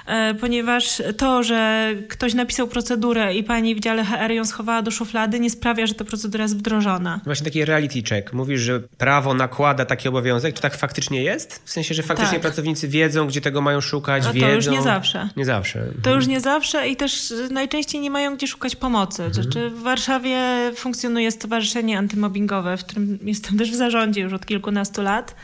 E, 0.06 0.34
ponieważ 0.34 1.02
to, 1.16 1.42
że 1.42 1.90
ktoś 2.08 2.34
napisał 2.34 2.68
procedurę 2.68 3.34
i 3.34 3.44
pani 3.44 3.74
w 3.74 3.80
dziale 3.80 4.04
HR 4.04 4.30
ją 4.30 4.44
schowała 4.44 4.82
do 4.82 4.90
szuflady, 4.90 5.40
nie 5.40 5.50
sprawia, 5.50 5.86
że 5.86 5.94
ta 5.94 6.04
procedura 6.04 6.42
jest 6.42 6.56
wdrożona. 6.56 7.20
Właśnie 7.24 7.44
taki 7.44 7.64
reality 7.64 8.02
check. 8.02 8.32
Mówisz, 8.32 8.60
że 8.60 8.80
prawo 8.80 9.34
nakłada 9.34 9.84
taki 9.84 10.08
obowiązek. 10.08 10.54
To 10.54 10.60
tak 10.60 10.76
faktycznie 10.76 11.22
jest? 11.22 11.62
W 11.64 11.70
sensie, 11.70 11.94
że 11.94 12.02
faktycznie 12.02 12.32
tak. 12.32 12.42
pracownicy 12.42 12.88
wiedzą, 12.88 13.26
gdzie 13.26 13.40
tego 13.40 13.60
mają 13.60 13.80
szukać, 13.80 14.26
A 14.26 14.32
wiedzą? 14.32 14.46
to 14.46 14.52
już 14.52 14.66
nie 14.66 14.82
zawsze. 14.82 15.28
Nie 15.36 15.44
zawsze. 15.44 15.78
To 15.80 15.96
mhm. 15.96 16.16
już 16.16 16.26
nie 16.26 16.40
zawsze 16.40 16.88
i 16.88 16.96
też 16.96 17.34
najczęściej 17.50 18.00
nie 18.00 18.10
mają 18.10 18.36
gdzie 18.36 18.46
szukać 18.46 18.76
pomocy. 18.76 19.24
Mhm. 19.24 19.42
Znaczy 19.42 19.70
w 19.70 19.82
Warszawie 19.82 20.38
funkcjonuje 20.76 21.30
Stowarzyszenie 21.30 21.98
Antymobbingowe, 21.98 22.76
w 22.76 22.84
którym 22.84 23.18
jestem 23.22 23.58
też 23.58 23.70
w 23.70 23.74
zarządzie 23.74 24.20
już 24.20 24.32
od 24.32 24.46
kilkunastu 24.46 25.02
lat. 25.02 25.34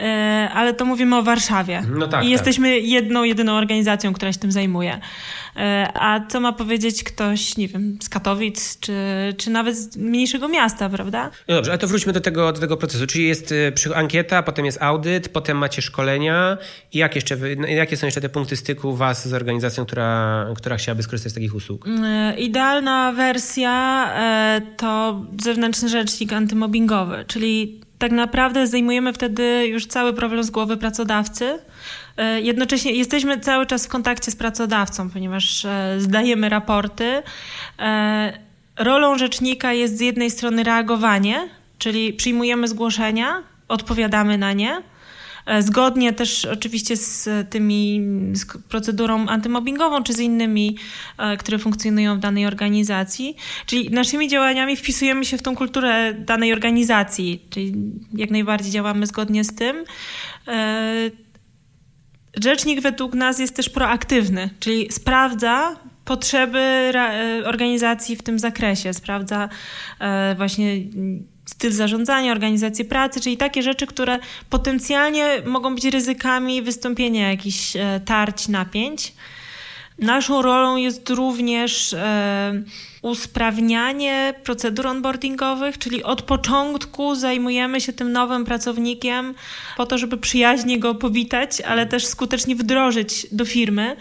E, 0.00 0.48
ale 0.54 0.74
to 0.74 0.84
mówimy 0.84 1.16
o 1.16 1.22
Warszawie. 1.22 1.82
No 1.90 2.06
tak, 2.08 2.20
I 2.20 2.24
tak. 2.24 2.30
jesteśmy 2.30 2.80
jedną, 2.80 3.24
jedyną 3.24 3.52
organizacją, 3.52 4.12
która 4.12 4.32
się 4.32 4.38
tym 4.38 4.52
zajmuje. 4.52 5.00
E, 5.56 5.90
a 5.94 6.26
co 6.26 6.40
ma 6.40 6.52
powiedzieć 6.52 7.04
ktoś, 7.04 7.56
nie 7.56 7.68
wiem, 7.68 7.98
z 8.02 8.08
Katowic, 8.08 8.78
czy, 8.80 8.94
czy 9.38 9.50
nawet 9.50 9.76
z 9.76 9.96
mniejszego 9.96 10.48
miasta, 10.48 10.88
prawda? 10.88 11.30
No 11.48 11.54
dobrze, 11.54 11.70
ale 11.70 11.78
to 11.78 11.86
wróćmy 11.86 12.12
do 12.12 12.20
tego, 12.20 12.52
do 12.52 12.60
tego 12.60 12.76
procesu. 12.76 13.06
Czyli 13.06 13.28
jest 13.28 13.52
y, 13.52 13.72
ankieta, 13.94 14.42
potem 14.42 14.64
jest 14.64 14.82
audyt, 14.82 15.28
potem 15.28 15.58
macie 15.58 15.82
szkolenia. 15.82 16.58
I 16.92 16.98
jak 16.98 17.14
jeszcze, 17.14 17.36
no, 17.56 17.66
jakie 17.66 17.96
są 17.96 18.06
jeszcze 18.06 18.20
te 18.20 18.28
punkty 18.28 18.56
styku 18.56 18.96
was 18.96 19.28
z 19.28 19.34
organizacją, 19.34 19.86
która, 19.86 20.46
która 20.56 20.76
chciałaby 20.76 21.02
skorzystać 21.02 21.32
z 21.32 21.34
takich 21.34 21.54
usług? 21.54 21.86
E, 21.88 22.34
idealna 22.38 23.12
wersja 23.12 23.80
to 24.76 25.20
zewnętrzny 25.42 25.88
rzecznik 25.88 26.32
antymobbingowy, 26.32 27.24
czyli 27.26 27.80
tak 28.00 28.12
naprawdę 28.12 28.66
zdejmujemy 28.66 29.12
wtedy 29.12 29.66
już 29.66 29.86
cały 29.86 30.12
problem 30.12 30.44
z 30.44 30.50
głowy 30.50 30.76
pracodawcy. 30.76 31.58
E, 32.16 32.40
jednocześnie 32.40 32.92
jesteśmy 32.92 33.40
cały 33.40 33.66
czas 33.66 33.86
w 33.86 33.88
kontakcie 33.88 34.30
z 34.30 34.36
pracodawcą, 34.36 35.10
ponieważ 35.10 35.64
e, 35.64 35.94
zdajemy 35.98 36.48
raporty. 36.48 37.22
E, 37.78 38.38
rolą 38.76 39.18
rzecznika 39.18 39.72
jest 39.72 39.96
z 39.98 40.00
jednej 40.00 40.30
strony 40.30 40.62
reagowanie, 40.62 41.48
czyli 41.78 42.12
przyjmujemy 42.12 42.68
zgłoszenia, 42.68 43.42
odpowiadamy 43.68 44.38
na 44.38 44.52
nie 44.52 44.82
zgodnie 45.58 46.12
też 46.12 46.44
oczywiście 46.44 46.96
z 46.96 47.28
tymi 47.50 48.02
z 48.32 48.44
procedurą 48.68 49.26
antymobbingową, 49.26 50.02
czy 50.02 50.12
z 50.12 50.20
innymi, 50.20 50.76
e, 51.18 51.36
które 51.36 51.58
funkcjonują 51.58 52.16
w 52.16 52.18
danej 52.18 52.46
organizacji. 52.46 53.36
Czyli 53.66 53.90
naszymi 53.90 54.28
działaniami 54.28 54.76
wpisujemy 54.76 55.24
się 55.24 55.38
w 55.38 55.42
tą 55.42 55.56
kulturę 55.56 56.14
danej 56.14 56.52
organizacji, 56.52 57.46
czyli 57.50 57.74
jak 58.14 58.30
najbardziej 58.30 58.72
działamy 58.72 59.06
zgodnie 59.06 59.44
z 59.44 59.54
tym. 59.54 59.84
E, 60.48 61.10
rzecznik 62.42 62.80
według 62.80 63.14
nas 63.14 63.38
jest 63.38 63.56
też 63.56 63.68
proaktywny, 63.68 64.50
czyli 64.60 64.92
sprawdza 64.92 65.76
potrzeby 66.04 66.92
organizacji 67.44 68.16
w 68.16 68.22
tym 68.22 68.38
zakresie, 68.38 68.94
sprawdza 68.94 69.48
właśnie 70.36 70.76
styl 71.50 71.72
zarządzania, 71.72 72.32
organizację 72.32 72.84
pracy, 72.84 73.20
czyli 73.20 73.36
takie 73.36 73.62
rzeczy, 73.62 73.86
które 73.86 74.18
potencjalnie 74.50 75.42
mogą 75.46 75.74
być 75.74 75.84
ryzykami 75.84 76.62
wystąpienia 76.62 77.30
jakichś 77.30 77.76
e, 77.76 78.00
tarć, 78.04 78.48
napięć. 78.48 79.12
Naszą 80.00 80.42
rolą 80.42 80.76
jest 80.76 81.10
również 81.10 81.92
e, 81.92 82.62
usprawnianie 83.02 84.34
procedur 84.44 84.86
onboardingowych, 84.86 85.78
czyli 85.78 86.02
od 86.02 86.22
początku 86.22 87.14
zajmujemy 87.14 87.80
się 87.80 87.92
tym 87.92 88.12
nowym 88.12 88.44
pracownikiem 88.44 89.34
po 89.76 89.86
to, 89.86 89.98
żeby 89.98 90.18
przyjaźnie 90.18 90.78
go 90.78 90.94
powitać, 90.94 91.60
ale 91.60 91.86
też 91.86 92.06
skutecznie 92.06 92.56
wdrożyć 92.56 93.26
do 93.32 93.44
firmy. 93.44 93.96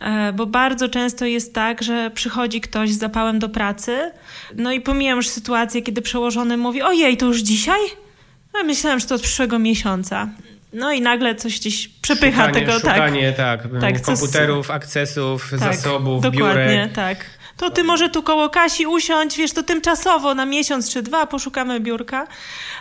E, 0.00 0.32
bo 0.32 0.46
bardzo 0.46 0.88
często 0.88 1.24
jest 1.24 1.54
tak, 1.54 1.82
że 1.82 2.10
przychodzi 2.14 2.60
ktoś 2.60 2.92
z 2.92 2.98
zapałem 2.98 3.38
do 3.38 3.48
pracy, 3.48 4.10
no 4.56 4.72
i 4.72 4.80
pomijam 4.80 5.16
już 5.16 5.28
sytuację, 5.28 5.82
kiedy 5.82 6.02
przełożony 6.02 6.56
mówi, 6.56 6.82
ojej, 6.82 7.16
to 7.16 7.26
już 7.26 7.38
dzisiaj? 7.38 7.80
No, 8.54 8.64
myślałem, 8.64 9.00
że 9.00 9.06
to 9.06 9.14
od 9.14 9.22
przyszłego 9.22 9.58
miesiąca. 9.58 10.28
No 10.76 10.92
i 10.92 11.00
nagle 11.00 11.34
coś 11.34 11.60
gdzieś 11.60 11.88
przepycha 11.88 12.46
szukanie, 12.46 12.66
tego. 12.66 12.80
Szukanie, 12.80 13.32
tak, 13.32 13.62
tak, 13.62 13.80
tak 13.80 14.02
komputerów, 14.02 14.70
akcesów, 14.70 15.50
tak, 15.50 15.58
zasobów, 15.58 16.22
dokładnie, 16.22 16.66
biurek. 16.66 16.92
tak 16.92 17.36
to 17.56 17.70
ty 17.70 17.84
może 17.84 18.08
tu 18.08 18.22
koło 18.22 18.50
Kasi 18.50 18.86
usiądź, 18.86 19.36
wiesz, 19.36 19.52
to 19.52 19.62
tymczasowo 19.62 20.34
na 20.34 20.46
miesiąc 20.46 20.92
czy 20.92 21.02
dwa 21.02 21.26
poszukamy 21.26 21.80
biurka. 21.80 22.26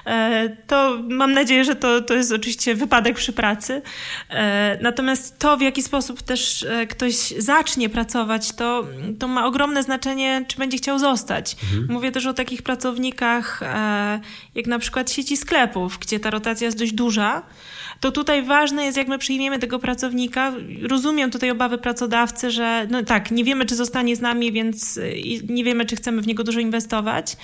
E, 0.05 0.49
to 0.67 0.97
mam 1.09 1.33
nadzieję, 1.33 1.63
że 1.63 1.75
to, 1.75 2.01
to 2.01 2.13
jest 2.13 2.31
oczywiście 2.31 2.75
wypadek 2.75 3.15
przy 3.15 3.33
pracy. 3.33 3.81
E, 4.29 4.77
natomiast 4.81 5.39
to, 5.39 5.57
w 5.57 5.61
jaki 5.61 5.83
sposób 5.83 6.21
też 6.21 6.63
e, 6.63 6.87
ktoś 6.87 7.15
zacznie 7.37 7.89
pracować, 7.89 8.51
to, 8.51 8.87
to 9.19 9.27
ma 9.27 9.45
ogromne 9.45 9.83
znaczenie, 9.83 10.45
czy 10.47 10.57
będzie 10.57 10.77
chciał 10.77 10.99
zostać. 10.99 11.55
Mhm. 11.63 11.87
Mówię 11.89 12.11
też 12.11 12.25
o 12.25 12.33
takich 12.33 12.61
pracownikach, 12.63 13.61
jak 14.55 14.67
na 14.67 14.79
przykład 14.79 15.11
sieci 15.11 15.37
sklepów, 15.37 15.97
gdzie 15.99 16.19
ta 16.19 16.29
rotacja 16.29 16.65
jest 16.65 16.77
dość 16.77 16.93
duża 16.93 17.43
to 17.99 18.11
tutaj 18.11 18.43
ważne 18.43 18.85
jest, 18.85 18.97
jak 18.97 19.07
my 19.07 19.17
przyjmiemy 19.17 19.59
tego 19.59 19.79
pracownika. 19.79 20.53
Rozumiem 20.81 21.31
tutaj 21.31 21.51
obawy 21.51 21.77
pracodawcy, 21.77 22.51
że 22.51 22.87
no 22.89 23.03
tak, 23.03 23.31
nie 23.31 23.43
wiemy, 23.43 23.65
czy 23.65 23.75
zostanie 23.75 24.15
z 24.15 24.21
nami, 24.21 24.51
więc 24.51 24.97
y, 24.97 25.41
nie 25.49 25.63
wiemy, 25.63 25.85
czy 25.85 25.95
chcemy 25.95 26.21
w 26.21 26.27
niego 26.27 26.43
dużo 26.43 26.59
inwestować. 26.59 27.37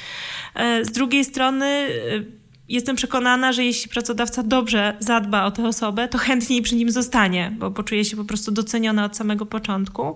E, 0.55 0.85
z 0.85 0.91
drugiej 0.91 1.25
strony 1.25 1.65
y, 1.65 2.41
jestem 2.69 2.95
przekonana, 2.95 3.51
że 3.51 3.65
jeśli 3.65 3.89
pracodawca 3.89 4.43
dobrze 4.43 4.95
zadba 4.99 5.45
o 5.45 5.51
tę 5.51 5.67
osobę, 5.67 6.07
to 6.07 6.17
chętniej 6.17 6.61
przy 6.61 6.75
nim 6.75 6.91
zostanie, 6.91 7.51
bo 7.57 7.71
poczuje 7.71 8.05
się 8.05 8.17
po 8.17 8.25
prostu 8.25 8.51
doceniona 8.51 9.05
od 9.05 9.17
samego 9.17 9.45
początku. 9.45 10.15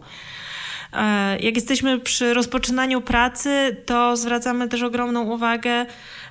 E, 0.94 1.40
jak 1.40 1.56
jesteśmy 1.56 2.00
przy 2.00 2.34
rozpoczynaniu 2.34 3.02
pracy, 3.02 3.78
to 3.86 4.18
zwracamy 4.18 4.68
też 4.68 4.84
ogromną 4.84 5.24
uwagę 5.24 5.86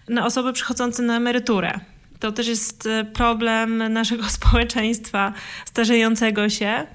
na 0.09 0.27
osoby 0.27 0.53
przychodzące 0.53 1.03
na 1.03 1.17
emeryturę. 1.17 1.81
To 2.21 2.33
też 2.33 2.47
jest 2.47 2.87
e, 2.87 3.05
problem 3.05 3.93
naszego 3.93 4.25
społeczeństwa 4.39 5.33
starzejącego 5.65 6.49
się 6.49 6.87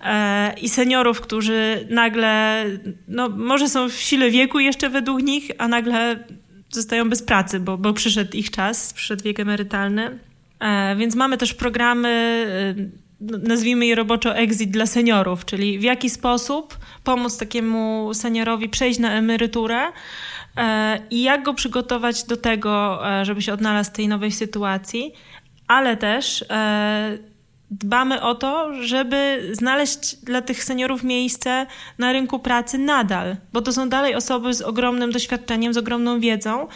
e, 0.00 0.54
i 0.60 0.68
seniorów, 0.68 1.20
którzy 1.20 1.86
nagle, 1.90 2.64
no 3.08 3.28
może 3.28 3.68
są 3.68 3.88
w 3.88 3.94
sile 3.94 4.30
wieku 4.30 4.58
jeszcze 4.60 4.90
według 4.90 5.22
nich, 5.22 5.50
a 5.58 5.68
nagle 5.68 6.24
zostają 6.70 7.10
bez 7.10 7.22
pracy, 7.22 7.60
bo, 7.60 7.78
bo 7.78 7.92
przyszedł 7.92 8.36
ich 8.36 8.50
czas, 8.50 8.92
przyszedł 8.92 9.24
wiek 9.24 9.40
emerytalny. 9.40 10.18
E, 10.60 10.96
więc 10.96 11.14
mamy 11.14 11.38
też 11.38 11.54
programy, 11.54 12.46
nazwijmy 13.20 13.86
je 13.86 13.94
roboczo 13.94 14.36
exit 14.36 14.70
dla 14.70 14.86
seniorów, 14.86 15.44
czyli 15.44 15.78
w 15.78 15.82
jaki 15.82 16.10
sposób 16.10 16.78
pomóc 17.04 17.38
takiemu 17.38 18.10
seniorowi 18.14 18.68
przejść 18.68 18.98
na 18.98 19.12
emeryturę, 19.12 19.92
i 21.10 21.22
jak 21.22 21.42
go 21.42 21.54
przygotować 21.54 22.24
do 22.24 22.36
tego, 22.36 23.02
e, 23.20 23.24
żeby 23.24 23.42
się 23.42 23.52
odnalazł 23.52 23.90
w 23.90 23.94
tej 23.94 24.08
nowej 24.08 24.32
sytuacji, 24.32 25.12
ale 25.68 25.96
też 25.96 26.44
e, 26.50 27.18
dbamy 27.70 28.22
o 28.22 28.34
to, 28.34 28.82
żeby 28.82 29.50
znaleźć 29.52 30.16
dla 30.16 30.42
tych 30.42 30.64
seniorów 30.64 31.02
miejsce 31.02 31.66
na 31.98 32.12
rynku 32.12 32.38
pracy 32.38 32.78
nadal, 32.78 33.36
bo 33.52 33.62
to 33.62 33.72
są 33.72 33.88
dalej 33.88 34.14
osoby 34.14 34.54
z 34.54 34.62
ogromnym 34.62 35.12
doświadczeniem, 35.12 35.74
z 35.74 35.76
ogromną 35.76 36.20
wiedzą, 36.20 36.68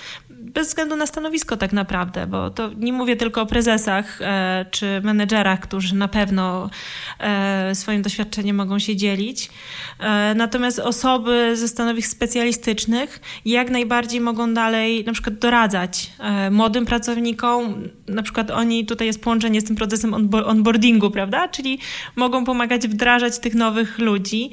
bez 0.47 0.69
względu 0.69 0.97
na 0.97 1.07
stanowisko 1.07 1.57
tak 1.57 1.73
naprawdę, 1.73 2.27
bo 2.27 2.51
to 2.51 2.71
nie 2.77 2.93
mówię 2.93 3.17
tylko 3.17 3.43
o 3.43 3.47
prezesach 3.47 4.23
e, 4.23 4.67
czy 4.71 5.01
menedżerach, 5.05 5.61
którzy 5.61 5.95
na 5.95 6.09
pewno 6.09 6.71
e, 7.19 7.75
swoim 7.75 8.03
doświadczeniem 8.03 8.57
mogą 8.57 8.79
się 8.79 8.97
dzielić. 8.97 9.51
E, 9.99 10.35
natomiast 10.35 10.79
osoby 10.79 11.57
ze 11.57 11.69
stanowisk 11.69 12.11
specjalistycznych 12.11 13.21
jak 13.45 13.71
najbardziej 13.71 14.21
mogą 14.21 14.55
dalej 14.55 15.05
na 15.05 15.13
przykład 15.13 15.39
doradzać 15.39 16.11
e, 16.19 16.51
młodym 16.51 16.87
pracownikom, 16.87 17.89
na 18.09 18.23
przykład 18.23 18.51
oni, 18.51 18.87
tutaj 18.87 19.07
jest 19.07 19.23
połączenie 19.23 19.61
z 19.61 19.65
tym 19.65 19.77
procesem 19.77 20.15
onboardingu, 20.47 21.11
prawda? 21.11 21.49
Czyli 21.49 21.79
mogą 22.17 22.45
pomagać 22.45 22.89
wdrażać 22.89 23.39
tych 23.39 23.55
nowych 23.55 23.99
ludzi 23.99 24.51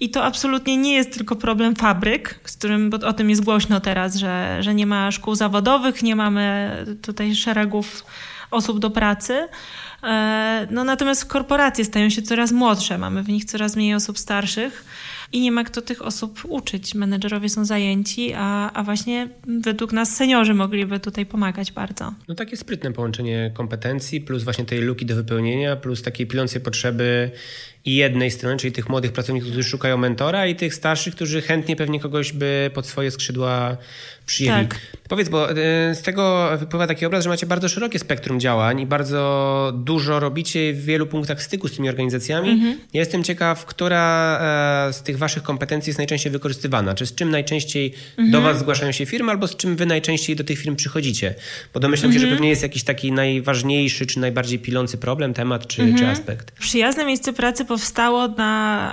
i 0.00 0.10
to 0.10 0.24
absolutnie 0.24 0.76
nie 0.76 0.94
jest 0.94 1.14
tylko 1.14 1.36
problem 1.36 1.76
fabryk, 1.76 2.40
z 2.44 2.56
którym, 2.56 2.90
bo 2.90 2.96
o 2.96 3.12
tym 3.12 3.30
jest 3.30 3.44
głośno 3.44 3.80
teraz, 3.80 4.16
że, 4.16 4.56
że 4.60 4.74
nie 4.74 4.86
ma 4.86 5.10
szkół 5.10 5.33
zawodowych, 5.34 6.02
nie 6.02 6.16
mamy 6.16 6.70
tutaj 7.02 7.34
szeregów 7.34 8.04
osób 8.50 8.78
do 8.78 8.90
pracy. 8.90 9.48
E, 10.02 10.66
no 10.70 10.84
natomiast 10.84 11.24
korporacje 11.24 11.84
stają 11.84 12.10
się 12.10 12.22
coraz 12.22 12.52
młodsze, 12.52 12.98
mamy 12.98 13.22
w 13.22 13.28
nich 13.28 13.44
coraz 13.44 13.76
mniej 13.76 13.94
osób 13.94 14.18
starszych 14.18 14.84
i 15.32 15.40
nie 15.40 15.52
ma 15.52 15.64
kto 15.64 15.82
tych 15.82 16.02
osób 16.02 16.40
uczyć. 16.48 16.94
Menedżerowie 16.94 17.48
są 17.48 17.64
zajęci, 17.64 18.32
a, 18.36 18.72
a 18.72 18.82
właśnie 18.82 19.28
według 19.46 19.92
nas 19.92 20.16
seniorzy 20.16 20.54
mogliby 20.54 21.00
tutaj 21.00 21.26
pomagać 21.26 21.72
bardzo. 21.72 22.14
No 22.28 22.34
takie 22.34 22.56
sprytne 22.56 22.92
połączenie 22.92 23.50
kompetencji 23.54 24.20
plus 24.20 24.44
właśnie 24.44 24.64
tej 24.64 24.80
luki 24.80 25.06
do 25.06 25.14
wypełnienia, 25.14 25.76
plus 25.76 26.02
takiej 26.02 26.26
pilącej 26.26 26.60
potrzeby 26.60 27.30
i 27.84 27.94
jednej 27.94 28.30
strony, 28.30 28.56
czyli 28.56 28.72
tych 28.72 28.88
młodych 28.88 29.12
pracowników, 29.12 29.50
którzy 29.50 29.68
szukają 29.68 29.96
mentora 29.96 30.46
i 30.46 30.54
tych 30.54 30.74
starszych, 30.74 31.14
którzy 31.14 31.42
chętnie 31.42 31.76
pewnie 31.76 32.00
kogoś 32.00 32.32
by 32.32 32.70
pod 32.74 32.86
swoje 32.86 33.10
skrzydła 33.10 33.76
przyjęli. 34.26 34.68
Tak. 34.68 34.80
Powiedz, 35.08 35.28
bo 35.28 35.50
y, 35.50 35.54
z 35.94 36.02
tego 36.02 36.50
wypływa 36.58 36.86
taki 36.86 37.06
obraz, 37.06 37.24
że 37.24 37.30
macie 37.30 37.46
bardzo 37.46 37.68
szerokie 37.68 37.98
spektrum 37.98 38.40
działań 38.40 38.80
i 38.80 38.86
bardzo 38.86 39.72
dużo 39.76 40.20
robicie 40.20 40.72
w 40.72 40.84
wielu 40.84 41.06
punktach 41.06 41.42
styku 41.42 41.68
z 41.68 41.76
tymi 41.76 41.88
organizacjami. 41.88 42.50
Mhm. 42.50 42.78
Ja 42.92 43.00
jestem 43.00 43.24
ciekaw, 43.24 43.64
która 43.64 44.38
e, 44.88 44.92
z 44.92 45.02
tych 45.02 45.18
waszych 45.18 45.42
kompetencji 45.42 45.90
jest 45.90 45.98
najczęściej 45.98 46.32
wykorzystywana? 46.32 46.94
Czy 46.94 47.06
z 47.06 47.14
czym 47.14 47.30
najczęściej 47.30 47.94
mhm. 48.10 48.30
do 48.30 48.40
was 48.40 48.58
zgłaszają 48.58 48.92
się 48.92 49.06
firmy, 49.06 49.30
albo 49.30 49.48
z 49.48 49.56
czym 49.56 49.76
wy 49.76 49.86
najczęściej 49.86 50.36
do 50.36 50.44
tych 50.44 50.58
firm 50.58 50.76
przychodzicie? 50.76 51.34
Bo 51.74 51.80
domyślam 51.80 52.08
mhm. 52.08 52.12
się, 52.12 52.20
że 52.20 52.26
mhm. 52.26 52.36
pewnie 52.36 52.48
jest 52.48 52.62
jakiś 52.62 52.82
taki 52.82 53.12
najważniejszy, 53.12 54.06
czy 54.06 54.20
najbardziej 54.20 54.58
pilący 54.58 54.98
problem, 54.98 55.34
temat, 55.34 55.66
czy, 55.66 55.76
czy 55.76 55.82
mhm. 55.82 56.10
aspekt. 56.10 56.50
Przyjazne 56.50 57.04
miejsce 57.04 57.32
pracy 57.32 57.64
powstało 57.74 58.28
na, 58.28 58.92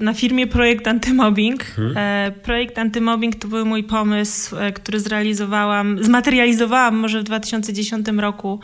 e, 0.00 0.04
na 0.04 0.14
firmie 0.14 0.46
Projekt 0.46 0.88
Antymobbing. 0.88 1.64
E, 1.96 2.32
projekt 2.42 2.78
Antymobbing 2.78 3.36
to 3.36 3.48
był 3.48 3.66
mój 3.66 3.84
pomysł, 3.84 4.56
e, 4.56 4.72
który 4.72 5.00
zrealizowałam, 5.00 6.04
zmaterializowałam 6.04 6.96
może 6.96 7.20
w 7.20 7.22
2010 7.22 8.08
roku. 8.18 8.60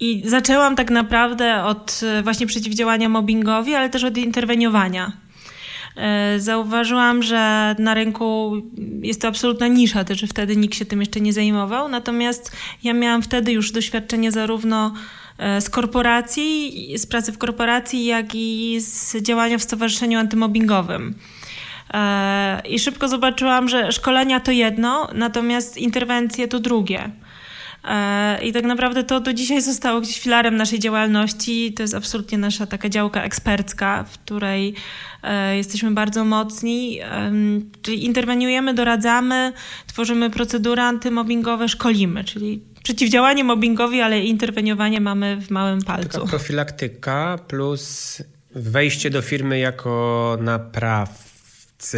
I 0.00 0.22
zaczęłam 0.26 0.76
tak 0.76 0.90
naprawdę 0.90 1.64
od 1.64 2.00
właśnie 2.22 2.46
przeciwdziałania 2.46 3.08
mobbingowi, 3.08 3.74
ale 3.74 3.88
też 3.88 4.04
od 4.04 4.16
interweniowania. 4.16 5.12
Zauważyłam, 6.38 7.22
że 7.22 7.74
na 7.78 7.94
rynku 7.94 8.52
jest 9.02 9.22
to 9.22 9.28
absolutna 9.28 9.68
nisza, 9.68 10.04
też 10.04 10.20
że 10.20 10.26
wtedy 10.26 10.56
nikt 10.56 10.74
się 10.74 10.84
tym 10.84 11.00
jeszcze 11.00 11.20
nie 11.20 11.32
zajmował. 11.32 11.88
Natomiast 11.88 12.56
ja 12.82 12.92
miałam 12.92 13.22
wtedy 13.22 13.52
już 13.52 13.72
doświadczenie 13.72 14.32
zarówno 14.32 14.92
z 15.60 15.70
korporacji, 15.70 16.94
z 16.98 17.06
pracy 17.06 17.32
w 17.32 17.38
korporacji, 17.38 18.04
jak 18.04 18.26
i 18.34 18.76
z 18.80 19.16
działania 19.16 19.58
w 19.58 19.62
stowarzyszeniu 19.62 20.18
antymobbingowym. 20.18 21.14
E, 21.94 22.62
I 22.68 22.78
szybko 22.78 23.08
zobaczyłam, 23.08 23.68
że 23.68 23.92
szkolenia 23.92 24.40
to 24.40 24.52
jedno, 24.52 25.08
natomiast 25.14 25.76
interwencje 25.76 26.48
to 26.48 26.60
drugie. 26.60 27.10
E, 27.84 28.44
I 28.44 28.52
tak 28.52 28.64
naprawdę 28.64 29.04
to 29.04 29.20
do 29.20 29.32
dzisiaj 29.32 29.62
zostało 29.62 30.00
gdzieś 30.00 30.20
filarem 30.20 30.56
naszej 30.56 30.78
działalności. 30.78 31.72
To 31.72 31.82
jest 31.82 31.94
absolutnie 31.94 32.38
nasza 32.38 32.66
taka 32.66 32.88
działka 32.88 33.22
ekspercka, 33.22 34.04
w 34.04 34.18
której 34.18 34.74
jesteśmy 35.56 35.90
bardzo 35.90 36.24
mocni. 36.24 37.00
Czyli 37.82 38.04
interweniujemy, 38.04 38.74
doradzamy, 38.74 39.52
tworzymy 39.86 40.30
procedury 40.30 40.82
antymobbingowe, 40.82 41.68
szkolimy, 41.68 42.24
czyli 42.24 42.60
przeciwdziałanie 42.90 43.44
mobbingowi, 43.44 44.00
ale 44.00 44.20
interweniowanie 44.20 45.00
mamy 45.00 45.36
w 45.40 45.50
małym 45.50 45.82
palcu. 45.82 46.08
Taka 46.08 46.26
profilaktyka 46.26 47.38
plus 47.48 48.22
wejście 48.54 49.10
do 49.10 49.22
firmy 49.22 49.58
jako 49.58 50.36
napraw 50.40 51.29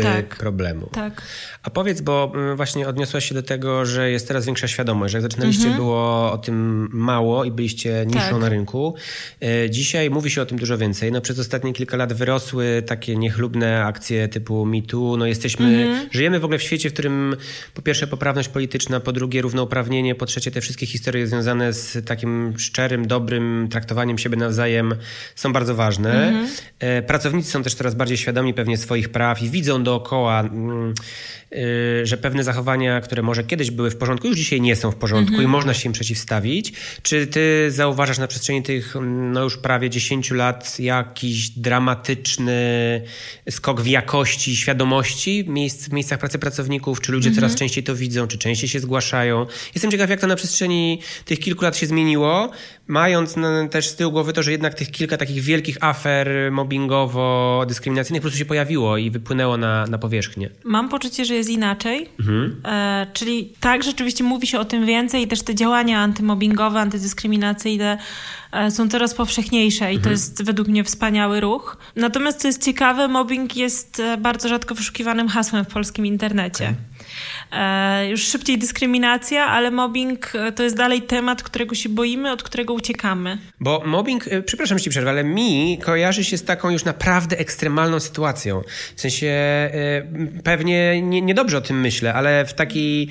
tak, 0.03 0.37
problemu. 0.37 0.89
Tak. 0.93 1.23
A 1.63 1.71
powiedz, 1.71 2.01
bo 2.01 2.33
mm, 2.35 2.57
właśnie 2.57 2.89
odniosłaś 2.89 3.29
się 3.29 3.35
do 3.35 3.43
tego, 3.43 3.87
że 3.87 4.11
jest 4.11 4.29
teraz 4.29 4.47
większa 4.47 4.69
świadomość, 4.69 5.13
że 5.13 5.19
jak 5.19 5.23
zaczynaliście 5.23 5.63
mhm. 5.63 5.77
było 5.77 6.33
o 6.33 6.39
tym 6.39 6.89
mało 6.93 7.45
i 7.45 7.51
byliście 7.51 8.05
niższą 8.07 8.31
tak. 8.31 8.41
na 8.41 8.49
rynku. 8.49 8.95
E, 9.43 9.71
dzisiaj 9.71 10.11
mówi 10.11 10.31
się 10.31 10.43
o 10.43 10.47
tym 10.47 10.59
dużo 10.59 10.79
więcej. 10.79 11.13
No 11.13 11.21
przez 11.21 11.39
ostatnie 11.39 11.73
kilka 11.73 11.97
lat 11.97 12.13
wyrosły 12.13 12.83
takie 12.87 13.17
niechlubne 13.17 13.85
akcje 13.85 14.29
typu 14.29 14.67
MeToo. 14.67 15.17
No 15.17 15.27
jesteśmy, 15.27 15.67
mhm. 15.67 16.09
żyjemy 16.11 16.41
w 16.41 16.45
ogóle 16.45 16.59
w 16.59 16.63
świecie, 16.63 16.91
w 16.91 16.93
którym 16.93 17.37
po 17.75 17.83
pierwsze 17.83 18.07
poprawność 18.07 18.49
polityczna, 18.49 19.01
po 19.01 19.13
drugie 19.13 19.43
równouprawnienie, 19.43 20.15
po 20.15 20.27
trzecie 20.27 20.51
te 20.51 20.61
wszystkie 20.61 20.87
historie 20.87 21.27
związane 21.27 21.73
z 21.73 22.07
takim 22.07 22.55
szczerym, 22.59 23.07
dobrym 23.07 23.69
traktowaniem 23.71 24.19
siebie 24.19 24.37
nawzajem 24.37 24.95
są 25.35 25.53
bardzo 25.53 25.75
ważne. 25.75 26.29
Mhm. 26.29 26.49
E, 26.79 27.03
pracownicy 27.03 27.51
są 27.51 27.63
też 27.63 27.75
coraz 27.75 27.95
bardziej 27.95 28.19
świadomi 28.19 28.55
pewnie 28.55 28.79
swoich 28.79 29.09
praw 29.09 29.43
i 29.43 29.51
widzą 29.51 29.72
widzą 29.73 29.85
dookoła, 29.85 30.41
mm, 30.41 30.95
że 32.05 32.17
pewne 32.17 32.45
zachowania, 32.45 33.01
które 33.01 33.23
może 33.23 33.45
kiedyś 33.45 33.71
były 33.71 33.91
w 33.91 33.97
porządku, 33.97 34.29
już 34.29 34.37
dzisiaj 34.37 34.61
nie 34.61 34.77
są 34.77 34.91
w 34.91 34.97
porządku 34.97 35.35
mhm. 35.35 35.49
i 35.49 35.53
można 35.53 35.75
się 35.75 35.87
im 35.87 35.93
przeciwstawić. 35.93 36.73
Czy 37.03 37.27
ty 37.27 37.71
zauważasz 37.71 38.19
na 38.19 38.27
przestrzeni 38.27 38.63
tych 38.63 38.95
no 39.11 39.43
już 39.43 39.57
prawie 39.57 39.91
10 39.91 40.31
lat 40.31 40.81
jakiś 40.81 41.51
dramatyczny 41.51 42.53
skok 43.51 43.81
w 43.81 43.87
jakości, 43.87 44.57
świadomości 44.57 45.45
miejsc, 45.49 45.89
w 45.89 45.93
miejscach 45.93 46.19
pracy 46.19 46.39
pracowników? 46.39 47.01
Czy 47.01 47.13
ludzie 47.13 47.29
mhm. 47.29 47.41
coraz 47.41 47.59
częściej 47.59 47.85
to 47.85 47.95
widzą, 47.95 48.27
czy 48.27 48.39
częściej 48.39 48.69
się 48.69 48.81
zgłaszają? 48.81 49.47
Jestem 49.75 49.91
ciekaw, 49.91 50.11
jak 50.11 50.21
to 50.21 50.27
na 50.27 50.37
przestrzeni 50.37 50.99
tych 51.25 51.39
kilku 51.39 51.65
lat 51.65 51.77
się 51.77 51.87
zmieniło, 51.87 52.51
mając 52.87 53.35
też 53.71 53.89
z 53.89 53.97
tyłu 53.97 54.13
głowy 54.13 54.33
to, 54.33 54.43
że 54.43 54.53
jednak 54.53 54.75
tych 54.75 54.91
kilka 54.91 55.17
takich 55.17 55.43
wielkich 55.43 55.77
afer 55.81 56.29
mobbingowo-dyskryminacyjnych 56.53 58.21
po 58.21 58.23
prostu 58.23 58.39
się 58.39 58.45
pojawiło 58.45 58.97
i 58.97 59.11
wypłynęło 59.11 59.57
na, 59.57 59.87
na 59.87 59.99
powierzchnię. 59.99 60.51
Mam 60.65 60.89
poczucie, 60.89 61.25
że 61.25 61.35
jest 61.43 61.51
inaczej. 61.51 62.09
Mhm. 62.21 62.61
E, 62.65 63.07
czyli 63.13 63.53
tak, 63.61 63.83
rzeczywiście 63.83 64.25
mówi 64.25 64.47
się 64.47 64.59
o 64.59 64.65
tym 64.65 64.87
więcej 64.87 65.23
i 65.23 65.29
też 65.29 65.43
te 65.43 65.55
działania 65.55 66.01
antymobbingowe, 66.01 66.81
antydyskryminacyjne 66.81 67.99
e, 68.53 68.71
są 68.71 68.89
coraz 68.89 69.15
powszechniejsze 69.15 69.85
i 69.85 69.97
mhm. 69.97 70.03
to 70.05 70.11
jest 70.11 70.45
według 70.45 70.69
mnie 70.69 70.85
wspaniały 70.85 71.41
ruch. 71.41 71.77
Natomiast 71.97 72.41
co 72.41 72.49
jest 72.49 72.65
ciekawe, 72.65 73.09
mobbing 73.09 73.57
jest 73.57 74.01
e, 74.01 74.17
bardzo 74.17 74.49
rzadko 74.49 74.75
wyszukiwanym 74.75 75.29
hasłem 75.29 75.65
w 75.65 75.69
polskim 75.69 76.07
internecie. 76.07 76.65
Okay. 76.65 77.03
E, 77.53 78.09
już 78.09 78.23
szybciej 78.23 78.59
dyskryminacja, 78.59 79.47
ale 79.47 79.71
mobbing 79.71 80.35
e, 80.35 80.53
to 80.53 80.63
jest 80.63 80.77
dalej 80.77 81.03
temat, 81.03 81.43
którego 81.43 81.75
się 81.75 81.89
boimy, 81.89 82.33
od 82.33 82.43
którego 82.43 82.75
uciekamy. 82.75 83.39
Bo 83.61 83.83
mobbing, 83.87 84.29
e, 84.29 84.43
przepraszam, 84.43 84.79
że 84.79 84.85
ci 84.85 84.91
przerwę, 84.91 85.11
ale 85.11 85.25
mi 85.25 85.79
kojarzy 85.79 86.25
się 86.25 86.39
z 86.39 86.45
taką 86.45 86.71
już 86.71 86.85
naprawdę 86.85 87.39
ekstremalną 87.39 88.01
sytuacją. 88.01 88.63
W 88.97 89.01
sensie 89.01 89.33
pewnie 90.45 91.03
nie, 91.03 91.23
niedobrze 91.23 91.59
o 91.59 91.61
tym 91.61 91.81
myślę, 91.81 92.15
ale 92.15 92.45
w, 92.45 92.55
taki, 92.55 93.09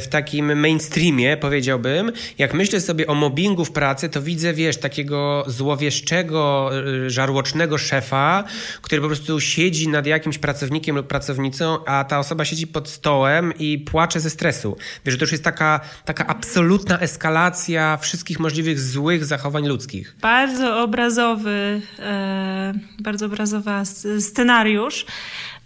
w 0.00 0.06
takim 0.10 0.60
mainstreamie 0.60 1.36
powiedziałbym, 1.36 2.12
jak 2.38 2.54
myślę 2.54 2.80
sobie 2.80 3.06
o 3.06 3.14
mobbingu 3.14 3.64
w 3.64 3.72
pracy, 3.72 4.08
to 4.08 4.22
widzę, 4.22 4.54
wiesz, 4.54 4.76
takiego 4.76 5.44
złowieszczego, 5.46 6.70
żarłocznego 7.06 7.78
szefa, 7.78 8.44
który 8.82 9.02
po 9.02 9.06
prostu 9.06 9.40
siedzi 9.40 9.88
nad 9.88 10.06
jakimś 10.06 10.38
pracownikiem 10.38 10.96
lub 10.96 11.06
pracownicą, 11.06 11.84
a 11.84 12.04
ta 12.04 12.18
osoba 12.18 12.44
siedzi 12.44 12.66
pod 12.66 12.88
stołem 12.88 13.52
i 13.58 13.65
i 13.72 13.78
płaczę 13.78 14.20
ze 14.20 14.30
stresu. 14.30 14.76
Wiesz, 15.04 15.12
że 15.14 15.18
to 15.18 15.24
już 15.24 15.32
jest 15.32 15.44
taka, 15.44 15.80
taka 16.04 16.26
absolutna 16.26 16.98
eskalacja 16.98 17.96
wszystkich 17.96 18.40
możliwych 18.40 18.80
złych 18.80 19.24
zachowań 19.24 19.66
ludzkich. 19.66 20.16
Bardzo 20.20 20.82
obrazowy, 20.82 21.80
e, 21.98 22.74
bardzo 23.00 23.26
obrazowy 23.26 23.70
scenariusz. 24.20 25.06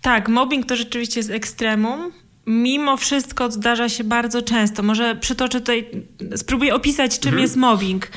Tak, 0.02 0.28
mobbing 0.28 0.66
to 0.66 0.76
rzeczywiście 0.76 1.20
jest 1.20 1.30
ekstremum 1.30 2.12
mimo 2.50 2.96
wszystko 2.96 3.50
zdarza 3.50 3.88
się 3.88 4.04
bardzo 4.04 4.42
często. 4.42 4.82
Może 4.82 5.16
przytoczę 5.16 5.60
tutaj, 5.60 5.90
spróbuję 6.36 6.74
opisać, 6.74 7.18
czym 7.18 7.28
mhm. 7.28 7.42
jest 7.42 7.56
mobbing. 7.56 8.08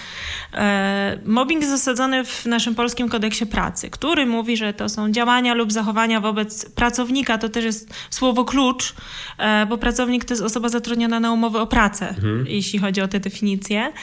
E, 0.54 1.19
mobbing 1.26 1.62
jest 1.62 1.74
osadzony 1.74 2.24
w 2.24 2.46
naszym 2.46 2.76
polskim 2.76 3.10
kodeksie 3.10 3.46
pracy, 3.46 3.89
który 3.89 4.26
mówi, 4.26 4.58
że 4.58 4.74
to 4.74 4.89
są 4.89 5.12
działania 5.12 5.54
lub 5.54 5.72
zachowania 5.72 6.22
wobec 6.22 6.69
pracownika. 6.69 7.38
To 7.38 7.50
też 7.50 7.65
jest 7.65 7.93
słowo 8.10 8.46
klucz, 8.46 8.93
e, 9.38 9.65
bo 9.65 9.78
pracownik 9.78 10.26
to 10.26 10.34
jest 10.34 10.43
osoba 10.43 10.69
zatrudniona 10.69 11.19
na 11.19 11.32
umowę 11.32 11.62
o 11.62 11.67
pracę, 11.67 12.10
mhm. 12.10 12.46
jeśli 12.48 12.80
chodzi 12.80 13.02
o 13.02 13.08
te 13.08 13.19
definicje. 13.19 13.93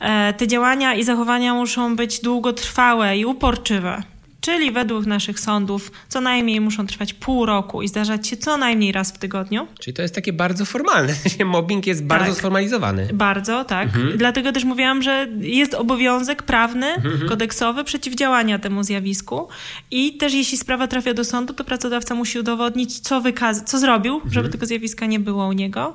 E, 0.00 0.32
te 0.32 0.46
działania 0.46 0.94
i 0.94 1.04
zachowania 1.04 1.54
muszą 1.54 1.96
być 1.96 2.20
długotrwałe 2.20 3.18
i 3.18 3.24
uporczywe. 3.24 4.02
Czyli 4.46 4.72
według 4.72 5.06
naszych 5.06 5.40
sądów 5.40 5.92
co 6.08 6.20
najmniej 6.20 6.60
muszą 6.60 6.86
trwać 6.86 7.14
pół 7.14 7.46
roku 7.46 7.82
i 7.82 7.88
zdarzać 7.88 8.28
się 8.28 8.36
co 8.36 8.56
najmniej 8.56 8.92
raz 8.92 9.12
w 9.12 9.18
tygodniu. 9.18 9.66
Czyli 9.80 9.94
to 9.94 10.02
jest 10.02 10.14
takie 10.14 10.32
bardzo 10.32 10.64
formalne. 10.64 11.14
Mobbing 11.44 11.86
jest 11.86 12.04
bardzo 12.04 12.26
tak. 12.26 12.38
sformalizowany. 12.38 13.08
Bardzo, 13.12 13.64
tak. 13.64 13.86
Mhm. 13.86 14.18
Dlatego 14.18 14.52
też 14.52 14.64
mówiłam, 14.64 15.02
że 15.02 15.26
jest 15.40 15.74
obowiązek 15.74 16.42
prawny, 16.42 16.86
mhm. 16.86 17.28
kodeksowy 17.28 17.84
przeciwdziałania 17.84 18.58
temu 18.58 18.82
zjawisku. 18.82 19.48
I 19.90 20.16
też 20.16 20.34
jeśli 20.34 20.58
sprawa 20.58 20.86
trafia 20.86 21.14
do 21.14 21.24
sądu, 21.24 21.54
to 21.54 21.64
pracodawca 21.64 22.14
musi 22.14 22.38
udowodnić, 22.38 23.00
co, 23.00 23.20
wykaz- 23.20 23.64
co 23.64 23.78
zrobił, 23.78 24.14
mhm. 24.14 24.32
żeby 24.32 24.48
tego 24.48 24.66
zjawiska 24.66 25.06
nie 25.06 25.20
było 25.20 25.46
u 25.46 25.52
niego. 25.52 25.94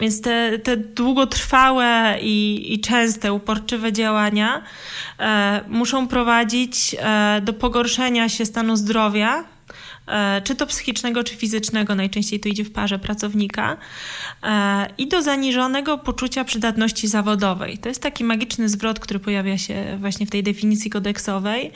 Więc 0.00 0.20
te, 0.20 0.58
te 0.58 0.76
długotrwałe 0.76 2.18
i, 2.20 2.66
i 2.74 2.80
częste, 2.80 3.32
uporczywe 3.32 3.92
działania 3.92 4.62
e, 5.18 5.60
muszą 5.68 6.08
prowadzić 6.08 6.96
e, 6.98 7.40
do 7.44 7.52
pogorszenia 7.52 7.81
się 8.28 8.46
stanu 8.46 8.76
zdrowia 8.76 9.44
e, 10.06 10.42
czy 10.44 10.54
to 10.54 10.66
psychicznego, 10.66 11.24
czy 11.24 11.36
fizycznego, 11.36 11.94
najczęściej 11.94 12.40
to 12.40 12.48
idzie 12.48 12.64
w 12.64 12.72
parze 12.72 12.98
pracownika, 12.98 13.76
e, 14.42 14.86
i 14.98 15.08
do 15.08 15.22
zaniżonego 15.22 15.98
poczucia 15.98 16.44
przydatności 16.44 17.08
zawodowej. 17.08 17.78
To 17.78 17.88
jest 17.88 18.02
taki 18.02 18.24
magiczny 18.24 18.68
zwrot, 18.68 19.00
który 19.00 19.20
pojawia 19.20 19.58
się 19.58 19.96
właśnie 20.00 20.26
w 20.26 20.30
tej 20.30 20.42
definicji 20.42 20.90
kodeksowej. 20.90 21.72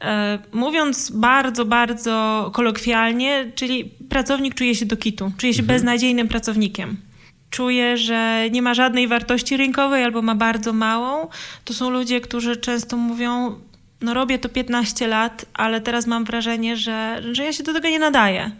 E, 0.00 0.38
mówiąc 0.52 1.10
bardzo, 1.10 1.64
bardzo 1.64 2.50
kolokwialnie, 2.54 3.52
czyli 3.54 3.84
pracownik 4.08 4.54
czuje 4.54 4.74
się 4.74 4.86
do 4.86 4.96
kitu, 4.96 5.32
czuje 5.38 5.54
się 5.54 5.62
mhm. 5.62 5.76
beznadziejnym 5.76 6.28
pracownikiem 6.28 7.08
czuje, 7.50 7.96
że 7.96 8.50
nie 8.50 8.62
ma 8.62 8.74
żadnej 8.74 9.08
wartości 9.08 9.56
rynkowej 9.56 10.04
albo 10.04 10.22
ma 10.22 10.34
bardzo 10.34 10.72
małą. 10.72 11.28
To 11.64 11.74
są 11.74 11.90
ludzie, 11.90 12.20
którzy 12.20 12.56
często 12.56 12.96
mówią: 12.96 13.60
No, 14.00 14.14
robię 14.14 14.38
to 14.38 14.48
15 14.48 15.06
lat, 15.06 15.44
ale 15.54 15.80
teraz 15.80 16.06
mam 16.06 16.24
wrażenie, 16.24 16.76
że, 16.76 17.22
że 17.32 17.44
ja 17.44 17.52
się 17.52 17.62
do 17.62 17.72
tego 17.72 17.88
nie 17.88 17.98
nadaję. 17.98 18.50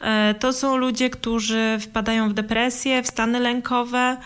E, 0.00 0.34
to 0.34 0.52
są 0.52 0.76
ludzie, 0.76 1.10
którzy 1.10 1.78
wpadają 1.80 2.28
w 2.28 2.34
depresję, 2.34 3.02
w 3.02 3.06
stany 3.06 3.40
lękowe. 3.40 4.16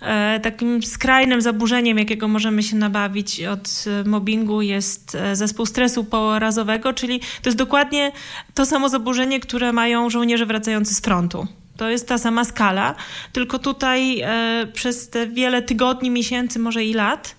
E, 0.00 0.40
takim 0.40 0.82
skrajnym 0.82 1.42
zaburzeniem, 1.42 1.98
jakiego 1.98 2.28
możemy 2.28 2.62
się 2.62 2.76
nabawić 2.76 3.42
od 3.42 3.84
mobbingu, 4.04 4.62
jest 4.62 5.14
e, 5.14 5.36
zespół 5.36 5.66
stresu 5.66 6.04
porazowego, 6.04 6.92
czyli 6.92 7.20
to 7.20 7.48
jest 7.48 7.58
dokładnie 7.58 8.12
to 8.54 8.66
samo 8.66 8.88
zaburzenie, 8.88 9.40
które 9.40 9.72
mają 9.72 10.10
żołnierze 10.10 10.46
wracający 10.46 10.94
z 10.94 11.00
frontu. 11.00 11.46
To 11.76 11.90
jest 11.90 12.08
ta 12.08 12.18
sama 12.18 12.44
skala, 12.44 12.94
tylko 13.32 13.58
tutaj 13.58 14.20
e, 14.20 14.66
przez 14.72 15.10
te 15.10 15.26
wiele 15.26 15.62
tygodni, 15.62 16.10
miesięcy, 16.10 16.58
może 16.58 16.84
i 16.84 16.94
lat, 16.94 17.36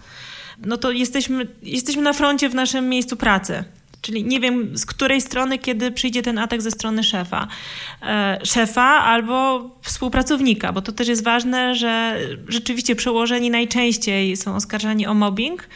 no 0.65 0.77
to 0.77 0.91
jesteśmy, 0.91 1.47
jesteśmy 1.61 2.01
na 2.01 2.13
froncie 2.13 2.49
w 2.49 2.55
naszym 2.55 2.89
miejscu 2.89 3.17
pracy. 3.17 3.63
Czyli 4.05 4.23
nie 4.23 4.39
wiem 4.39 4.77
z 4.77 4.85
której 4.85 5.21
strony, 5.21 5.57
kiedy 5.57 5.91
przyjdzie 5.91 6.21
ten 6.21 6.37
atak 6.37 6.61
ze 6.61 6.71
strony 6.71 7.03
szefa. 7.03 7.47
E, 8.01 8.39
szefa 8.43 8.81
albo 8.81 9.69
współpracownika, 9.81 10.73
bo 10.73 10.81
to 10.81 10.91
też 10.91 11.07
jest 11.07 11.23
ważne, 11.23 11.75
że 11.75 12.19
rzeczywiście 12.47 12.95
przełożeni 12.95 13.49
najczęściej 13.49 14.37
są 14.37 14.55
oskarżani 14.55 15.07
o 15.07 15.13
mobbing. 15.13 15.69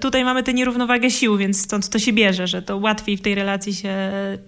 Tutaj 0.00 0.24
mamy 0.24 0.42
tę 0.42 0.54
nierównowagę 0.54 1.10
sił, 1.10 1.36
więc 1.36 1.62
stąd 1.62 1.88
to 1.88 1.98
się 1.98 2.12
bierze, 2.12 2.46
że 2.46 2.62
to 2.62 2.76
łatwiej 2.76 3.16
w 3.16 3.20
tej 3.20 3.34
relacji 3.34 3.74
się 3.74 3.94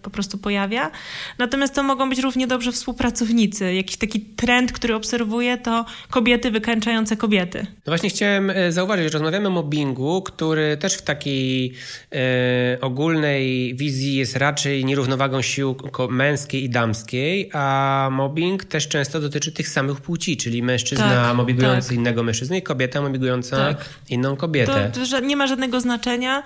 po 0.02 0.10
prostu 0.10 0.38
pojawia. 0.38 0.90
Natomiast 1.38 1.74
to 1.74 1.82
mogą 1.82 2.08
być 2.08 2.18
równie 2.18 2.46
dobrze 2.46 2.72
współpracownicy. 2.72 3.74
Jakiś 3.74 3.96
taki 3.96 4.20
trend, 4.20 4.72
który 4.72 4.94
obserwuję, 4.94 5.58
to 5.58 5.84
kobiety 6.10 6.50
wykańczające 6.50 7.16
kobiety. 7.16 7.66
No 7.86 7.90
właśnie 7.90 8.08
chciałem 8.08 8.50
e, 8.50 8.72
zauważyć, 8.72 9.04
że 9.04 9.10
rozmawiamy 9.10 9.48
o 9.48 9.50
mobbingu, 9.50 10.22
który 10.22 10.76
też 10.76 10.94
w 10.94 11.02
takiej 11.02 11.72
e, 12.12 12.78
ogólnej 12.80 13.74
wizji 13.74 14.16
jest 14.16 14.36
raczej 14.36 14.84
nierównowagą 14.84 15.42
sił 15.42 15.76
męskiej 16.10 16.64
i 16.64 16.70
damskiej, 16.70 17.50
a 17.52 18.08
mobbing 18.12 18.64
też 18.64 18.88
często 18.88 19.20
dotyczy 19.20 19.52
tych 19.52 19.68
samych 19.68 20.00
płci, 20.00 20.36
czyli 20.36 20.62
mężczyzna 20.62 21.10
tak, 21.10 21.36
mobbingujący 21.36 21.88
tak. 21.88 21.98
innego 21.98 22.22
mężczyznę 22.22 22.58
i 22.58 22.62
kobieta 22.62 23.00
mobbingująca 23.02 23.56
tak. 23.56 23.84
inną 24.08 24.36
kobietę. 24.36 24.90
To, 24.94 25.04
że 25.04 25.22
nie 25.26 25.36
ma 25.36 25.46
żadnego 25.46 25.80
znaczenia. 25.80 26.42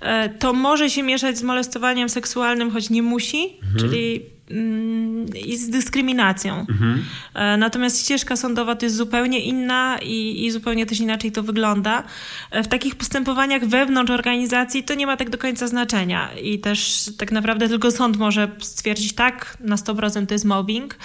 E, 0.00 0.28
to 0.28 0.52
może 0.52 0.90
się 0.90 1.02
mieszać 1.02 1.38
z 1.38 1.42
molestowaniem 1.42 2.08
seksualnym, 2.08 2.70
choć 2.70 2.90
nie 2.90 3.02
musi, 3.02 3.56
mhm. 3.62 3.78
czyli 3.78 4.22
mm, 4.50 5.26
i 5.46 5.56
z 5.56 5.70
dyskryminacją. 5.70 6.66
Mhm. 6.70 7.04
E, 7.34 7.56
natomiast 7.56 8.04
ścieżka 8.04 8.36
sądowa 8.36 8.76
to 8.76 8.86
jest 8.86 8.96
zupełnie 8.96 9.40
inna 9.40 9.98
i, 10.02 10.46
i, 10.46 10.50
zupełnie 10.50 10.86
też 10.86 11.00
inaczej 11.00 11.32
to 11.32 11.42
wygląda. 11.42 12.02
E, 12.50 12.62
w 12.62 12.68
takich 12.68 12.94
postępowaniach 12.94 13.66
wewnątrz 13.66 14.10
organizacji 14.10 14.82
to 14.82 14.94
nie 14.94 15.06
ma 15.06 15.16
tak 15.16 15.30
do 15.30 15.38
końca 15.38 15.66
znaczenia 15.66 16.28
i 16.42 16.58
też 16.58 17.10
tak 17.18 17.32
naprawdę 17.32 17.68
tylko 17.68 17.90
sąd 17.90 18.16
może 18.16 18.50
stwierdzić 18.60 19.12
tak, 19.12 19.56
na 19.60 19.76
100% 19.76 20.26
to 20.26 20.34
jest 20.34 20.44
mobbing. 20.44 20.96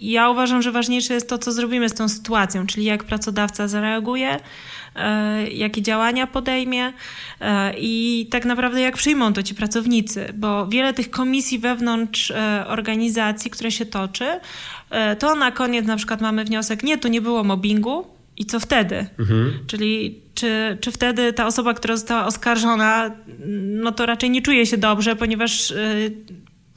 Ja 0.00 0.30
uważam, 0.30 0.62
że 0.62 0.72
ważniejsze 0.72 1.14
jest 1.14 1.28
to, 1.28 1.38
co 1.38 1.52
zrobimy 1.52 1.88
z 1.88 1.94
tą 1.94 2.08
sytuacją, 2.08 2.66
czyli 2.66 2.84
jak 2.84 3.04
pracodawca 3.04 3.68
zareaguje, 3.68 4.40
jakie 5.52 5.82
działania 5.82 6.26
podejmie 6.26 6.92
e, 7.40 7.74
i 7.78 8.26
tak 8.30 8.44
naprawdę 8.44 8.80
jak 8.80 8.96
przyjmą 8.96 9.32
to 9.32 9.42
ci 9.42 9.54
pracownicy, 9.54 10.32
bo 10.34 10.66
wiele 10.66 10.92
tych 10.92 11.10
komisji 11.10 11.58
wewnątrz 11.58 12.30
e, 12.30 12.64
organizacji, 12.66 13.50
które 13.50 13.70
się 13.70 13.86
toczy, 13.86 14.40
to 15.18 15.34
na 15.34 15.52
koniec 15.52 15.86
na 15.86 15.96
przykład 15.96 16.20
mamy 16.20 16.44
wniosek, 16.44 16.82
nie, 16.82 16.98
tu 16.98 17.08
nie 17.08 17.20
było 17.20 17.44
mobbingu, 17.44 18.06
i 18.36 18.46
co 18.46 18.60
wtedy? 18.60 19.06
Mhm. 19.18 19.52
Czyli 19.66 20.20
czy, 20.34 20.78
czy 20.80 20.92
wtedy 20.92 21.32
ta 21.32 21.46
osoba, 21.46 21.74
która 21.74 21.96
została 21.96 22.26
oskarżona, 22.26 23.10
no 23.58 23.92
to 23.92 24.06
raczej 24.06 24.30
nie 24.30 24.42
czuje 24.42 24.66
się 24.66 24.76
dobrze, 24.76 25.16
ponieważ 25.16 25.74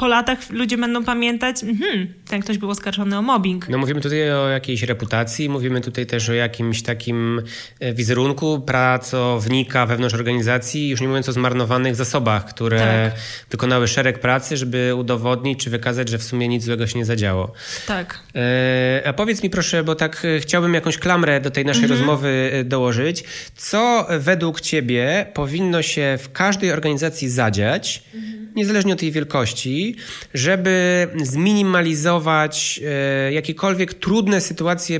po 0.01 0.07
latach 0.07 0.49
ludzie 0.49 0.77
będą 0.77 1.03
pamiętać, 1.03 1.63
mhm, 1.63 2.13
ten 2.29 2.41
ktoś 2.41 2.57
był 2.57 2.69
oskarżony 2.69 3.17
o 3.17 3.21
mobbing. 3.21 3.69
No 3.69 3.77
mówimy 3.77 4.01
tutaj 4.01 4.31
o 4.31 4.49
jakiejś 4.49 4.83
reputacji, 4.83 5.49
mówimy 5.49 5.81
tutaj 5.81 6.05
też 6.05 6.29
o 6.29 6.33
jakimś 6.33 6.83
takim 6.83 7.41
e, 7.79 7.93
wizerunku 7.93 8.59
pracownika 8.59 9.85
wewnątrz 9.85 10.15
organizacji, 10.15 10.89
już 10.89 11.01
nie 11.01 11.07
mówiąc 11.07 11.29
o 11.29 11.31
zmarnowanych 11.31 11.95
zasobach, 11.95 12.45
które 12.45 13.11
tak. 13.11 13.21
wykonały 13.49 13.87
szereg 13.87 14.19
pracy, 14.19 14.57
żeby 14.57 14.95
udowodnić 14.95 15.63
czy 15.63 15.69
wykazać, 15.69 16.09
że 16.09 16.17
w 16.17 16.23
sumie 16.23 16.47
nic 16.47 16.63
złego 16.63 16.87
się 16.87 16.99
nie 16.99 17.05
zadziało. 17.05 17.53
Tak. 17.87 18.19
E, 18.35 19.01
a 19.05 19.13
powiedz 19.13 19.43
mi 19.43 19.49
proszę, 19.49 19.83
bo 19.83 19.95
tak 19.95 20.25
e, 20.25 20.39
chciałbym 20.39 20.73
jakąś 20.73 20.97
klamrę 20.97 21.41
do 21.41 21.51
tej 21.51 21.65
naszej 21.65 21.83
mhm. 21.83 21.99
rozmowy 21.99 22.63
dołożyć. 22.65 23.23
Co 23.55 24.07
według 24.19 24.61
ciebie 24.61 25.25
powinno 25.33 25.81
się 25.81 26.17
w 26.21 26.31
każdej 26.31 26.71
organizacji 26.71 27.29
zadziać, 27.29 28.03
mhm 28.15 28.41
niezależnie 28.55 28.93
od 28.93 29.01
jej 29.01 29.11
wielkości, 29.11 29.90
żeby 30.33 31.07
zminimalizować 31.21 32.79
e, 32.85 33.33
jakiekolwiek 33.33 33.93
trudne 33.93 34.41
sytuacje 34.41 34.99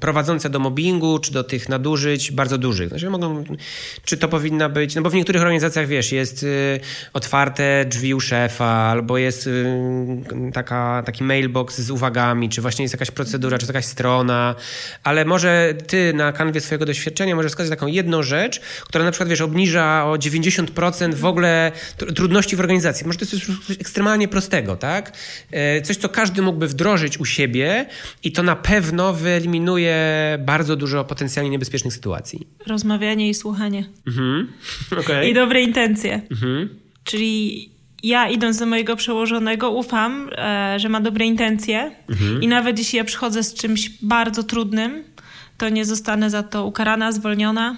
prowadzące 0.00 0.50
do 0.50 0.58
mobbingu, 0.58 1.18
czy 1.18 1.32
do 1.32 1.44
tych 1.44 1.68
nadużyć 1.68 2.32
bardzo 2.32 2.58
dużych. 2.58 2.88
Znaczy 2.88 3.10
mogą, 3.10 3.44
czy 4.04 4.16
to 4.16 4.28
powinna 4.28 4.68
być, 4.68 4.94
no 4.94 5.02
bo 5.02 5.10
w 5.10 5.14
niektórych 5.14 5.42
organizacjach, 5.42 5.86
wiesz, 5.86 6.12
jest 6.12 6.42
e, 6.42 6.46
otwarte 7.12 7.84
drzwi 7.88 8.14
u 8.14 8.20
szefa, 8.20 8.66
albo 8.66 9.18
jest 9.18 9.46
e, 9.46 9.50
taka, 10.52 11.02
taki 11.06 11.24
mailbox 11.24 11.80
z 11.80 11.90
uwagami, 11.90 12.48
czy 12.48 12.62
właśnie 12.62 12.82
jest 12.82 12.94
jakaś 12.94 13.10
procedura, 13.10 13.58
czy 13.58 13.66
jakaś 13.66 13.84
strona, 13.84 14.54
ale 15.04 15.24
może 15.24 15.74
ty 15.86 16.12
na 16.14 16.32
kanwie 16.32 16.60
swojego 16.60 16.86
doświadczenia 16.86 17.36
możesz 17.36 17.52
wskazać 17.52 17.70
taką 17.70 17.86
jedną 17.86 18.22
rzecz, 18.22 18.60
która 18.60 19.04
na 19.04 19.10
przykład, 19.10 19.28
wiesz, 19.28 19.40
obniża 19.40 20.04
o 20.04 20.16
90% 20.16 21.14
w 21.14 21.24
ogóle 21.24 21.72
trudności 22.16 22.56
w 22.56 22.60
organizacji. 22.60 23.06
Może 23.06 23.18
to 23.18 23.24
jest 23.24 23.46
coś 23.46 23.56
ekstremalnie 24.00 24.28
prostego, 24.28 24.76
tak? 24.76 25.12
E, 25.50 25.82
coś, 25.82 25.96
co 25.96 26.08
każdy 26.08 26.42
mógłby 26.42 26.68
wdrożyć 26.68 27.18
u 27.18 27.24
siebie 27.24 27.86
i 28.24 28.32
to 28.32 28.42
na 28.42 28.56
pewno 28.56 29.12
wyeliminuje 29.12 29.96
bardzo 30.38 30.76
dużo 30.76 31.04
potencjalnie 31.04 31.50
niebezpiecznych 31.50 31.94
sytuacji. 31.94 32.46
Rozmawianie 32.66 33.28
i 33.28 33.34
słuchanie. 33.34 33.84
Mhm. 34.06 34.48
Okay. 35.00 35.28
I 35.28 35.34
dobre 35.34 35.62
intencje. 35.62 36.20
Mhm. 36.30 36.68
Czyli 37.04 37.68
ja 38.02 38.28
idąc 38.28 38.58
do 38.58 38.66
mojego 38.66 38.96
przełożonego 38.96 39.70
ufam, 39.70 40.30
e, 40.32 40.78
że 40.78 40.88
ma 40.88 41.00
dobre 41.00 41.26
intencje 41.26 41.90
mhm. 42.08 42.42
i 42.42 42.48
nawet 42.48 42.78
jeśli 42.78 42.96
ja 42.96 43.04
przychodzę 43.04 43.42
z 43.42 43.54
czymś 43.54 43.90
bardzo 44.02 44.42
trudnym, 44.42 45.04
to 45.58 45.68
nie 45.68 45.84
zostanę 45.84 46.30
za 46.30 46.42
to 46.42 46.66
ukarana, 46.66 47.12
zwolniona 47.12 47.76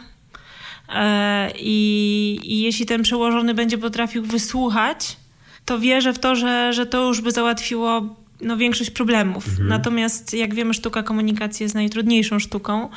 E, 0.94 1.50
I, 1.58 2.40
I, 2.44 2.62
jeśli 2.62 2.86
ten 2.86 3.02
przełożony 3.02 3.54
będzie 3.54 3.78
potrafił 3.78 4.22
wysłuchać, 4.24 5.16
to 5.64 5.78
wierzę 5.78 6.12
w 6.12 6.18
to, 6.18 6.36
że, 6.36 6.72
że 6.72 6.86
to 6.86 7.06
już 7.06 7.20
by 7.20 7.30
załatwiło 7.30 8.16
no, 8.40 8.56
większość 8.56 8.90
problemów. 8.90 9.48
Mhm. 9.48 9.68
Natomiast 9.68 10.34
jak 10.34 10.54
wiemy, 10.54 10.74
sztuka 10.74 11.02
komunikacji 11.02 11.64
jest 11.64 11.74
najtrudniejszą 11.74 12.38
sztuką 12.38 12.88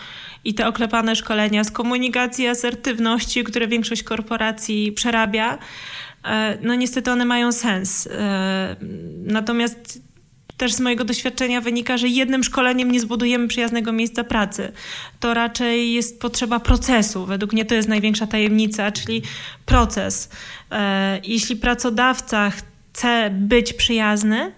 i 0.43 0.53
te 0.53 0.67
oklepane 0.67 1.15
szkolenia 1.15 1.63
z 1.63 1.71
komunikacji, 1.71 2.47
asertywności, 2.47 3.43
które 3.43 3.67
większość 3.67 4.03
korporacji 4.03 4.91
przerabia, 4.91 5.57
e, 6.23 6.57
no 6.61 6.75
niestety 6.75 7.11
one 7.11 7.25
mają 7.25 7.51
sens. 7.51 8.07
E, 8.07 8.75
natomiast 9.25 10.04
też 10.57 10.73
z 10.73 10.79
mojego 10.79 11.05
doświadczenia 11.05 11.61
wynika, 11.61 11.97
że 11.97 12.07
jednym 12.07 12.43
szkoleniem 12.43 12.91
nie 12.91 12.99
zbudujemy 12.99 13.47
przyjaznego 13.47 13.91
miejsca 13.91 14.23
pracy. 14.23 14.71
To 15.19 15.33
raczej 15.33 15.93
jest 15.93 16.21
potrzeba 16.21 16.59
procesu. 16.59 17.25
Według 17.25 17.53
mnie 17.53 17.65
to 17.65 17.75
jest 17.75 17.89
największa 17.89 18.27
tajemnica, 18.27 18.91
czyli 18.91 19.21
proces. 19.65 20.29
E, 20.71 21.19
jeśli 21.23 21.55
pracodawca 21.55 22.49
chce 22.49 23.29
być 23.29 23.73
przyjazny, 23.73 24.51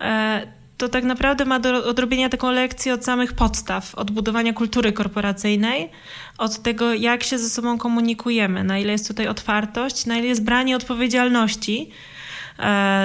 e, 0.00 0.46
to 0.78 0.88
tak 0.88 1.04
naprawdę 1.04 1.44
ma 1.44 1.60
do 1.60 1.84
odrobienia 1.84 2.28
taką 2.28 2.50
lekcję 2.50 2.94
od 2.94 3.04
samych 3.04 3.32
podstaw, 3.32 3.94
od 3.94 4.10
budowania 4.10 4.52
kultury 4.52 4.92
korporacyjnej, 4.92 5.90
od 6.38 6.62
tego, 6.62 6.94
jak 6.94 7.22
się 7.22 7.38
ze 7.38 7.48
sobą 7.50 7.78
komunikujemy, 7.78 8.64
na 8.64 8.78
ile 8.78 8.92
jest 8.92 9.08
tutaj 9.08 9.28
otwartość, 9.28 10.06
na 10.06 10.16
ile 10.16 10.26
jest 10.26 10.44
branie 10.44 10.76
odpowiedzialności 10.76 11.90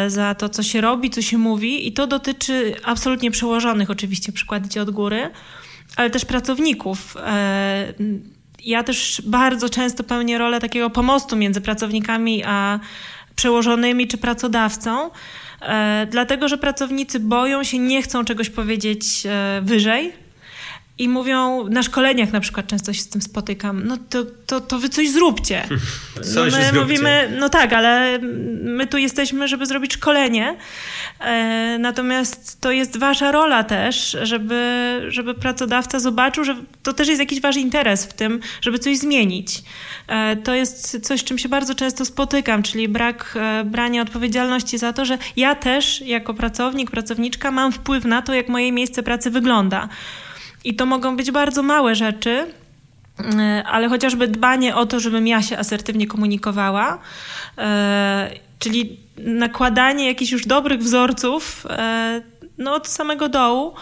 za 0.08 0.36
to, 0.36 0.50
co 0.50 0.64
się 0.64 0.82
robi, 0.82 1.10
co 1.10 1.22
się 1.22 1.38
mówi 1.38 1.88
i 1.88 1.94
to 1.94 2.08
dotyczy 2.08 2.76
absolutnie 2.84 3.32
przełożonych, 3.32 3.90
oczywiście 3.90 4.32
przykład 4.32 4.66
idzie 4.66 4.82
od 4.82 4.90
góry, 4.90 5.30
ale 5.96 6.10
też 6.10 6.26
pracowników. 6.26 7.18
E, 7.18 7.94
ja 8.66 8.84
też 8.84 9.22
bardzo 9.26 9.70
często 9.70 10.04
pełnię 10.04 10.38
rolę 10.38 10.60
takiego 10.60 10.90
pomostu 10.90 11.36
między 11.36 11.62
pracownikami 11.62 12.44
a 12.46 12.80
przełożonymi 13.36 14.08
czy 14.08 14.18
pracodawcą, 14.18 15.10
e, 15.62 16.08
dlatego 16.12 16.48
że 16.48 16.58
pracownicy 16.58 17.20
boją 17.20 17.64
się, 17.64 17.80
nie 17.80 18.02
chcą 18.02 18.26
czegoś 18.26 18.50
powiedzieć 18.50 19.26
e, 19.26 19.62
wyżej 19.64 20.14
i 21.00 21.10
mówią, 21.10 21.68
na 21.70 21.84
szkoleniach 21.84 22.32
na 22.32 22.40
przykład 22.40 22.68
często 22.68 22.94
się 22.94 23.02
z 23.02 23.10
tym 23.10 23.22
spotykam, 23.22 23.88
no 23.88 23.98
to, 24.10 24.26
to, 24.46 24.62
to 24.62 24.80
wy 24.80 24.90
coś 24.90 25.10
zróbcie. 25.10 25.64
No 26.36 26.44
my 26.44 26.52
zróbcie. 26.52 26.80
mówimy, 26.80 27.38
no 27.40 27.50
tak, 27.50 27.74
ale 27.74 28.20
my 28.64 28.88
tu 28.88 28.98
jesteśmy, 28.98 29.48
żeby 29.48 29.66
zrobić 29.66 29.94
szkolenie, 29.94 30.56
e, 31.20 31.78
natomiast 31.80 32.62
to 32.62 32.72
jest 32.72 32.98
wasza 32.98 33.32
rola 33.32 33.64
też, 33.64 34.18
żeby, 34.24 35.02
żeby 35.08 35.34
pracodawca 35.34 36.00
zobaczył, 36.00 36.44
że 36.44 36.56
to 36.84 36.94
też 36.94 37.08
jest 37.08 37.20
jakiś 37.20 37.42
wasz 37.42 37.58
interes 37.58 38.06
w 38.06 38.14
tym, 38.14 38.40
żeby 38.62 38.80
coś 38.80 38.98
zmienić. 38.98 39.64
E, 40.08 40.36
to 40.36 40.54
jest 40.54 41.00
coś, 41.08 41.20
z 41.20 41.24
czym 41.24 41.38
się 41.38 41.50
bardzo 41.50 41.76
często 41.76 42.06
spotykam, 42.06 42.64
czyli 42.64 42.88
brak 42.88 43.36
e, 43.36 43.64
brania 43.64 44.02
odpowiedzialności 44.02 44.78
za 44.78 44.94
to, 44.94 45.06
że 45.06 45.18
ja 45.36 45.56
też 45.56 46.02
jako 46.02 46.34
pracownik, 46.34 46.92
pracowniczka 46.92 47.52
mam 47.52 47.72
wpływ 47.72 48.06
na 48.06 48.22
to, 48.22 48.34
jak 48.34 48.50
moje 48.50 48.72
miejsce 48.72 49.04
pracy 49.04 49.32
wygląda. 49.32 49.90
I 50.64 50.76
to 50.76 50.86
mogą 50.86 51.18
być 51.18 51.32
bardzo 51.32 51.64
małe 51.64 51.96
rzeczy, 51.96 52.46
e, 53.40 53.64
ale 53.68 53.90
chociażby 53.90 54.28
dbanie 54.28 54.76
o 54.76 54.86
to, 54.86 55.00
żebym 55.00 55.28
ja 55.28 55.42
się 55.42 55.58
asertywnie 55.58 56.08
komunikowała, 56.08 57.00
e, 57.58 58.30
czyli 58.60 58.98
nakładanie 59.18 60.08
jakichś 60.08 60.32
już 60.32 60.46
dobrych 60.46 60.80
wzorców 60.80 61.66
e, 61.70 62.22
no, 62.58 62.76
od 62.76 62.88
samego 62.88 63.30
dołu, 63.30 63.74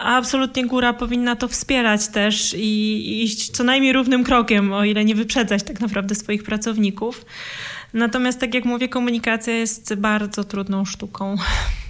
a 0.00 0.16
absolutnie 0.16 0.66
góra 0.66 0.92
powinna 0.92 1.36
to 1.36 1.48
wspierać 1.48 2.08
też 2.08 2.54
i 2.58 3.22
iść 3.22 3.50
co 3.50 3.64
najmniej 3.64 3.92
równym 3.92 4.24
krokiem, 4.24 4.72
o 4.72 4.84
ile 4.84 5.04
nie 5.04 5.14
wyprzedzać 5.14 5.62
tak 5.62 5.80
naprawdę 5.80 6.14
swoich 6.14 6.42
pracowników. 6.42 7.24
Natomiast, 7.92 8.40
tak 8.40 8.54
jak 8.54 8.64
mówię, 8.64 8.88
komunikacja 8.88 9.54
jest 9.54 9.94
bardzo 9.94 10.44
trudną 10.44 10.84
sztuką. 10.84 11.36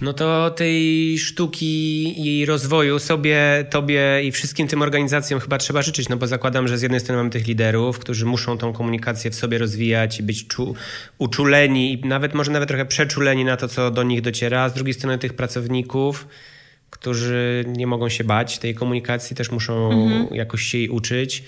No 0.01 0.13
to 0.13 0.51
tej 0.51 1.17
sztuki 1.17 2.13
i 2.27 2.45
rozwoju 2.45 2.99
sobie, 2.99 3.65
tobie 3.69 4.21
i 4.23 4.31
wszystkim 4.31 4.67
tym 4.67 4.81
organizacjom 4.81 5.39
chyba 5.39 5.57
trzeba 5.57 5.81
życzyć, 5.81 6.09
no 6.09 6.17
bo 6.17 6.27
zakładam, 6.27 6.67
że 6.67 6.77
z 6.77 6.81
jednej 6.81 6.99
strony 6.99 7.17
mamy 7.17 7.29
tych 7.29 7.47
liderów, 7.47 7.99
którzy 7.99 8.25
muszą 8.25 8.57
tą 8.57 8.73
komunikację 8.73 9.31
w 9.31 9.35
sobie 9.35 9.57
rozwijać 9.57 10.19
i 10.19 10.23
być 10.23 10.47
czu, 10.47 10.75
uczuleni 11.17 11.93
i 11.93 12.07
nawet 12.07 12.33
może 12.33 12.51
nawet 12.51 12.69
trochę 12.69 12.85
przeczuleni 12.85 13.45
na 13.45 13.57
to, 13.57 13.67
co 13.67 13.91
do 13.91 14.03
nich 14.03 14.21
dociera, 14.21 14.61
a 14.61 14.69
z 14.69 14.73
drugiej 14.73 14.93
strony 14.93 15.17
tych 15.17 15.33
pracowników, 15.33 16.27
którzy 16.89 17.65
nie 17.67 17.87
mogą 17.87 18.09
się 18.09 18.23
bać 18.23 18.59
tej 18.59 18.75
komunikacji, 18.75 19.35
też 19.35 19.51
muszą 19.51 19.91
mhm. 19.91 20.35
jakoś 20.35 20.63
się 20.63 20.77
jej 20.77 20.89
uczyć. 20.89 21.43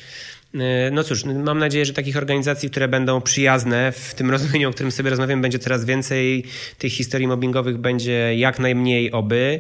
E, 0.56 0.92
no 0.92 1.04
cóż, 1.04 1.26
mam 1.26 1.60
nadzieję, 1.60 1.86
że 1.86 1.94
takich 1.94 2.18
organizacji, 2.18 2.70
które 2.70 2.88
będą 2.88 3.22
przyjazne 3.22 3.92
w 3.92 4.14
tym 4.14 4.32
rozumieniu, 4.32 4.70
o 4.70 4.72
którym 4.72 4.92
sobie 4.92 5.10
rozmawiam, 5.10 5.42
będzie 5.42 5.60
coraz 5.60 5.86
więcej. 5.86 6.44
Tych 6.78 6.94
historii 6.94 7.28
mobbingowych 7.28 7.78
będzie 7.78 8.36
jak 8.36 8.60
najmniej 8.60 9.12
oby. 9.12 9.60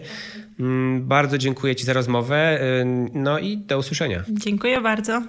Mm, 0.60 1.08
bardzo 1.08 1.38
dziękuję 1.38 1.76
Ci 1.76 1.86
za 1.86 1.94
rozmowę. 1.94 2.62
E, 2.62 2.86
no 3.14 3.40
i 3.40 3.58
do 3.58 3.78
usłyszenia. 3.78 4.24
Dziękuję 4.30 4.82
bardzo. 4.82 5.22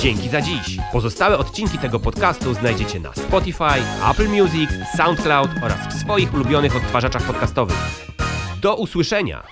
Dzięki 0.00 0.28
za 0.28 0.40
dziś. 0.40 0.76
Pozostałe 0.92 1.38
odcinki 1.38 1.78
tego 1.78 2.00
podcastu 2.00 2.54
znajdziecie 2.54 3.00
na 3.00 3.12
Spotify, 3.12 3.82
Apple 4.10 4.28
Music, 4.28 4.70
SoundCloud 4.96 5.50
oraz 5.62 5.94
w 5.94 6.00
swoich 6.00 6.34
ulubionych 6.34 6.76
odtwarzaczach 6.76 7.22
podcastowych. 7.22 7.76
Do 8.62 8.76
usłyszenia! 8.76 9.42